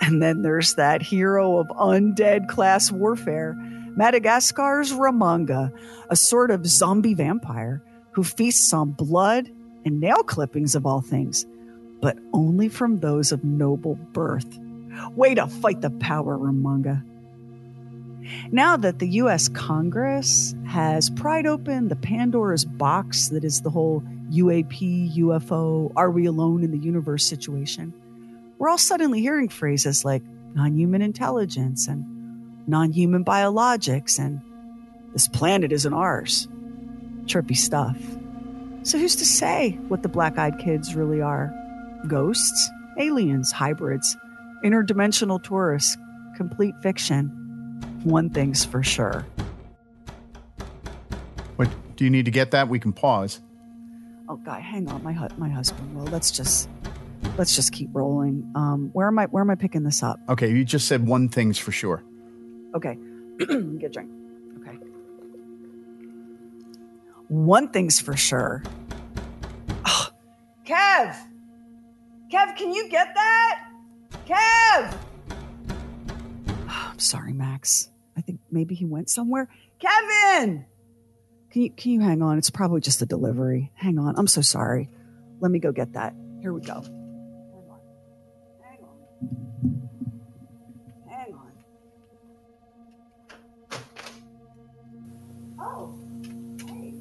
And 0.00 0.22
then 0.22 0.42
there's 0.42 0.74
that 0.74 1.02
hero 1.02 1.58
of 1.58 1.68
undead 1.68 2.48
class 2.48 2.90
warfare, 2.90 3.54
Madagascar's 3.96 4.92
Ramanga, 4.92 5.72
a 6.08 6.16
sort 6.16 6.50
of 6.50 6.66
zombie 6.66 7.14
vampire 7.14 7.82
who 8.12 8.24
feasts 8.24 8.72
on 8.72 8.92
blood 8.92 9.50
and 9.84 10.00
nail 10.00 10.22
clippings 10.22 10.74
of 10.74 10.86
all 10.86 11.00
things, 11.00 11.46
but 12.00 12.18
only 12.32 12.68
from 12.68 13.00
those 13.00 13.30
of 13.32 13.44
noble 13.44 13.96
birth. 14.12 14.58
Way 15.14 15.34
to 15.34 15.46
fight 15.46 15.80
the 15.80 15.90
power, 15.90 16.36
Ramanga. 16.38 17.04
Now 18.52 18.76
that 18.76 18.98
the 18.98 19.08
US 19.08 19.48
Congress 19.48 20.54
has 20.66 21.10
pried 21.10 21.46
open 21.46 21.88
the 21.88 21.96
Pandora's 21.96 22.64
box 22.64 23.28
that 23.28 23.44
is 23.44 23.62
the 23.62 23.70
whole 23.70 24.02
UAP, 24.30 25.16
UFO, 25.16 25.92
are 25.96 26.10
we 26.10 26.26
alone 26.26 26.62
in 26.62 26.70
the 26.70 26.78
universe 26.78 27.24
situation, 27.24 27.92
we're 28.60 28.68
all 28.68 28.78
suddenly 28.78 29.20
hearing 29.22 29.48
phrases 29.48 30.04
like 30.04 30.22
non 30.54 30.76
human 30.76 31.00
intelligence 31.00 31.88
and 31.88 32.04
non 32.68 32.92
human 32.92 33.24
biologics 33.24 34.18
and 34.18 34.40
this 35.14 35.26
planet 35.26 35.72
isn't 35.72 35.94
ours. 35.94 36.46
Chirpy 37.26 37.54
stuff. 37.54 37.96
So, 38.82 38.98
who's 38.98 39.16
to 39.16 39.24
say 39.24 39.78
what 39.88 40.02
the 40.02 40.08
black 40.08 40.38
eyed 40.38 40.58
kids 40.58 40.94
really 40.94 41.22
are? 41.22 41.52
Ghosts, 42.06 42.70
aliens, 42.98 43.50
hybrids, 43.50 44.14
interdimensional 44.62 45.42
tourists, 45.42 45.96
complete 46.36 46.74
fiction. 46.82 47.28
One 48.04 48.28
thing's 48.28 48.64
for 48.64 48.82
sure. 48.82 49.26
What 51.56 51.70
do 51.96 52.04
you 52.04 52.10
need 52.10 52.26
to 52.26 52.30
get 52.30 52.50
that? 52.50 52.68
We 52.68 52.78
can 52.78 52.92
pause. 52.92 53.40
Oh, 54.28 54.36
guy, 54.36 54.60
hang 54.60 54.86
on. 54.88 55.02
My 55.02 55.14
hu- 55.14 55.34
my 55.38 55.48
husband 55.48 55.96
Well, 55.96 56.04
Let's 56.04 56.30
just 56.30 56.68
let's 57.36 57.54
just 57.54 57.72
keep 57.72 57.88
rolling. 57.92 58.50
Um, 58.54 58.90
where 58.92 59.06
am 59.08 59.18
I? 59.18 59.26
Where 59.26 59.42
am 59.42 59.50
I 59.50 59.54
picking 59.54 59.82
this 59.82 60.02
up? 60.02 60.18
Okay, 60.28 60.50
you 60.50 60.64
just 60.64 60.86
said 60.86 61.06
one 61.06 61.28
thing's 61.28 61.58
for 61.58 61.72
sure. 61.72 62.02
Okay, 62.74 62.98
get 63.38 63.50
a 63.50 63.88
drink. 63.88 64.10
Okay. 64.60 64.78
One 67.28 67.68
thing's 67.68 68.00
for 68.00 68.16
sure. 68.16 68.62
Oh, 69.86 70.08
Kev, 70.64 71.16
Kev, 72.32 72.56
can 72.56 72.72
you 72.72 72.88
get 72.88 73.14
that? 73.14 73.68
Kev. 74.26 74.96
I'm 76.68 76.98
sorry, 76.98 77.32
Max. 77.32 77.90
I 78.16 78.20
think 78.20 78.40
maybe 78.50 78.74
he 78.74 78.84
went 78.84 79.08
somewhere. 79.08 79.48
Kevin, 79.78 80.66
can 81.50 81.62
you 81.62 81.70
can 81.70 81.92
you 81.92 82.00
hang 82.00 82.22
on? 82.22 82.38
It's 82.38 82.50
probably 82.50 82.80
just 82.80 83.02
a 83.02 83.06
delivery. 83.06 83.72
Hang 83.74 83.98
on. 83.98 84.14
I'm 84.18 84.26
so 84.26 84.40
sorry. 84.40 84.88
Let 85.40 85.50
me 85.50 85.58
go 85.58 85.72
get 85.72 85.94
that. 85.94 86.14
Here 86.42 86.52
we 86.52 86.60
go. 86.60 86.84
Oh, 95.60 95.94
hey. 96.66 96.94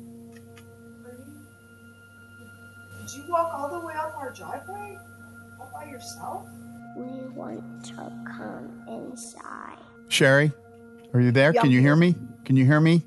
Did 2.99 3.15
you 3.15 3.23
walk 3.29 3.53
all 3.53 3.69
the 3.79 3.85
way 3.85 3.93
up 3.93 4.15
our 4.17 4.31
driveway? 4.33 4.97
All 5.59 5.71
by 5.73 5.89
yourself? 5.89 6.47
We 6.97 7.29
want 7.29 7.85
to 7.85 8.11
come 8.27 8.83
inside. 8.87 9.77
Sherry, 10.09 10.51
are 11.13 11.21
you 11.21 11.31
there? 11.31 11.53
Yeah, 11.53 11.61
Can 11.61 11.71
you 11.71 11.79
hear 11.81 11.95
me? 11.95 12.15
Can 12.45 12.57
you 12.57 12.65
hear 12.65 12.79
me? 12.79 13.03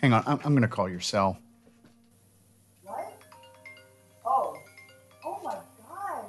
Hang 0.00 0.14
on. 0.14 0.22
I'm, 0.26 0.40
I'm 0.44 0.52
going 0.52 0.62
to 0.62 0.68
call 0.68 0.88
your 0.88 1.00
cell. 1.00 1.38
What? 2.84 3.12
Oh. 4.24 4.56
Oh 5.24 5.40
my 5.44 5.52
god. 5.52 6.24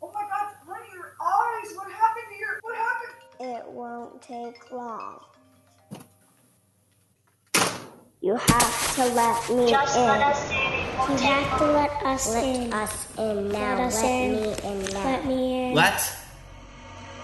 Oh 0.00 0.12
my 0.12 0.22
god, 0.22 0.54
honey, 0.66 0.86
your 0.94 1.14
eyes. 1.20 1.74
What 1.74 1.90
happened 1.90 2.26
to 2.30 2.38
your 2.38 2.58
what 2.62 2.76
happened? 2.76 3.12
It 3.40 3.68
won't 3.68 4.22
take 4.22 4.70
long. 4.70 5.20
You 8.20 8.34
have 8.36 8.94
to 8.96 9.04
let 9.06 9.48
me 9.50 9.62
in. 9.62 9.68
You 9.68 9.74
have 9.74 11.58
to 11.58 11.66
let 11.72 11.90
us 12.04 12.34
in. 12.34 12.70
Let 12.70 12.74
us 12.74 13.18
in 13.18 13.48
now. 13.48 13.78
Let, 13.78 13.80
us 13.80 14.02
in. 14.02 14.32
me 14.32 14.54
in 14.64 14.92
now. 14.92 15.04
Let 15.04 15.26
me 15.26 15.68
in. 15.68 15.74
Let 15.74 16.16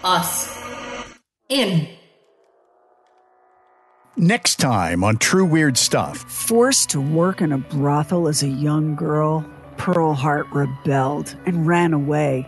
us 0.03 0.59
in. 1.49 1.89
Next 4.17 4.61
time 4.61 5.03
on 5.03 5.17
True 5.17 5.45
Weird 5.45 5.77
Stuff. 5.77 6.19
Forced 6.19 6.91
to 6.91 7.01
work 7.01 7.41
in 7.41 7.51
a 7.51 7.59
brothel 7.59 8.29
as 8.29 8.45
a 8.45 8.49
young 8.49 8.95
girl, 8.95 9.45
Pearl 9.77 10.15
Hart 10.15 10.47
rebelled 10.53 11.37
and 11.47 11.67
ran 11.67 11.93
away. 11.93 12.47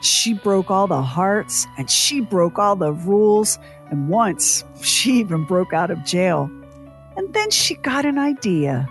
She 0.00 0.32
broke 0.32 0.70
all 0.70 0.86
the 0.86 1.02
hearts 1.02 1.66
and 1.76 1.90
she 1.90 2.22
broke 2.22 2.58
all 2.58 2.76
the 2.76 2.94
rules, 2.94 3.58
and 3.90 4.08
once 4.08 4.64
she 4.80 5.18
even 5.18 5.44
broke 5.44 5.74
out 5.74 5.90
of 5.90 6.02
jail. 6.02 6.50
And 7.14 7.34
then 7.34 7.50
she 7.50 7.74
got 7.74 8.06
an 8.06 8.16
idea. 8.16 8.88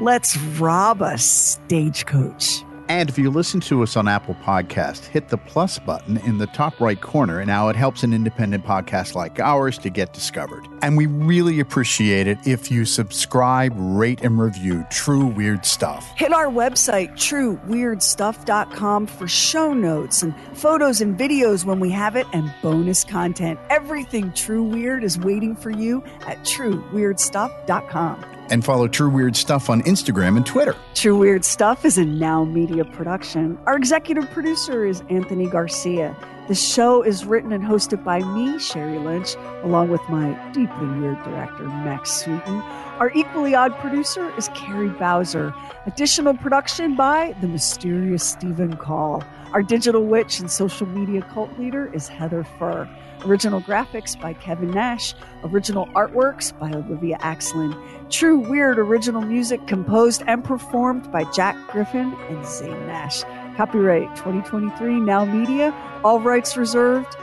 Let's 0.00 0.36
rob 0.58 1.00
a 1.00 1.16
stagecoach. 1.16 2.64
And 2.88 3.08
if 3.08 3.18
you 3.18 3.30
listen 3.30 3.60
to 3.60 3.82
us 3.82 3.96
on 3.96 4.06
Apple 4.06 4.36
Podcast, 4.42 5.06
hit 5.06 5.28
the 5.28 5.36
plus 5.36 5.78
button 5.78 6.18
in 6.18 6.38
the 6.38 6.46
top 6.48 6.80
right 6.80 7.00
corner. 7.00 7.44
Now 7.44 7.68
it 7.68 7.76
helps 7.76 8.02
an 8.02 8.12
independent 8.12 8.64
podcast 8.64 9.14
like 9.14 9.40
ours 9.40 9.78
to 9.78 9.90
get 9.90 10.12
discovered. 10.12 10.66
And 10.82 10.96
we 10.96 11.06
really 11.06 11.60
appreciate 11.60 12.26
it 12.26 12.38
if 12.46 12.70
you 12.70 12.84
subscribe, 12.84 13.72
rate, 13.76 14.22
and 14.22 14.38
review 14.38 14.86
True 14.90 15.26
Weird 15.26 15.66
Stuff. 15.66 16.08
Hit 16.16 16.32
our 16.32 16.46
website, 16.46 17.12
trueweirdstuff.com, 17.12 19.06
for 19.06 19.26
show 19.26 19.72
notes 19.72 20.22
and 20.22 20.34
photos 20.54 21.00
and 21.00 21.18
videos 21.18 21.64
when 21.64 21.80
we 21.80 21.90
have 21.90 22.14
it 22.14 22.26
and 22.32 22.52
bonus 22.62 23.04
content. 23.04 23.58
Everything 23.70 24.32
True 24.32 24.62
Weird 24.62 25.02
is 25.02 25.18
waiting 25.18 25.56
for 25.56 25.70
you 25.70 26.04
at 26.26 26.38
trueweirdstuff.com. 26.40 28.35
And 28.50 28.64
follow 28.64 28.86
True 28.86 29.10
Weird 29.10 29.36
Stuff 29.36 29.68
on 29.68 29.82
Instagram 29.82 30.36
and 30.36 30.46
Twitter. 30.46 30.76
True 30.94 31.16
Weird 31.16 31.44
Stuff 31.44 31.84
is 31.84 31.98
a 31.98 32.04
Now 32.04 32.44
Media 32.44 32.84
production. 32.84 33.58
Our 33.66 33.76
executive 33.76 34.30
producer 34.30 34.86
is 34.86 35.02
Anthony 35.10 35.46
Garcia. 35.46 36.16
The 36.48 36.54
show 36.54 37.02
is 37.02 37.26
written 37.26 37.50
and 37.52 37.64
hosted 37.64 38.04
by 38.04 38.20
me, 38.20 38.60
Sherry 38.60 38.98
Lynch, 38.98 39.34
along 39.64 39.90
with 39.90 40.00
my 40.08 40.32
deeply 40.52 40.86
weird 40.86 41.20
director, 41.24 41.64
Max 41.64 42.12
Sweeten. 42.12 42.60
Our 43.00 43.10
equally 43.16 43.56
odd 43.56 43.76
producer 43.78 44.32
is 44.38 44.48
Carrie 44.54 44.90
Bowser. 44.90 45.52
Additional 45.86 46.34
production 46.34 46.94
by 46.94 47.34
the 47.40 47.48
mysterious 47.48 48.22
Stephen 48.22 48.76
Call. 48.76 49.24
Our 49.52 49.62
digital 49.62 50.04
witch 50.06 50.38
and 50.38 50.48
social 50.48 50.86
media 50.86 51.22
cult 51.32 51.58
leader 51.58 51.92
is 51.92 52.06
Heather 52.06 52.44
Furr. 52.44 52.88
Original 53.26 53.60
graphics 53.60 54.20
by 54.20 54.34
Kevin 54.34 54.70
Nash. 54.70 55.12
Original 55.42 55.86
artworks 55.86 56.56
by 56.60 56.70
Olivia 56.70 57.18
Axlin. 57.18 57.74
True 58.08 58.38
weird 58.38 58.78
original 58.78 59.20
music 59.20 59.66
composed 59.66 60.22
and 60.28 60.44
performed 60.44 61.10
by 61.10 61.24
Jack 61.32 61.56
Griffin 61.72 62.14
and 62.28 62.46
Zane 62.46 62.86
Nash. 62.86 63.24
Copyright 63.56 64.14
2023 64.14 65.00
Now 65.00 65.24
Media. 65.24 65.74
All 66.04 66.20
rights 66.20 66.56
reserved. 66.56 67.16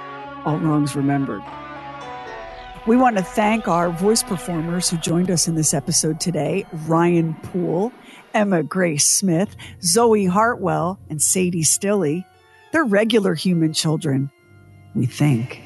All 0.44 0.58
wrongs 0.58 0.94
remembered. 0.94 1.42
We 2.86 2.98
want 2.98 3.16
to 3.16 3.24
thank 3.24 3.70
our 3.70 3.90
voice 3.90 4.24
performers 4.24 4.90
who 4.90 4.98
joined 4.98 5.32
us 5.32 5.48
in 5.48 5.56
this 5.56 5.74
episode 5.74 6.20
today 6.20 6.66
Ryan 6.86 7.34
Poole, 7.44 7.94
Emma 8.34 8.62
Grace 8.62 9.08
Smith, 9.08 9.56
Zoe 9.82 10.26
Hartwell, 10.26 11.00
and 11.10 11.22
Sadie 11.22 11.64
Stilley. 11.64 12.26
They're 12.74 12.84
regular 12.84 13.36
human 13.36 13.72
children, 13.72 14.30
we 14.96 15.06
think. 15.06 15.62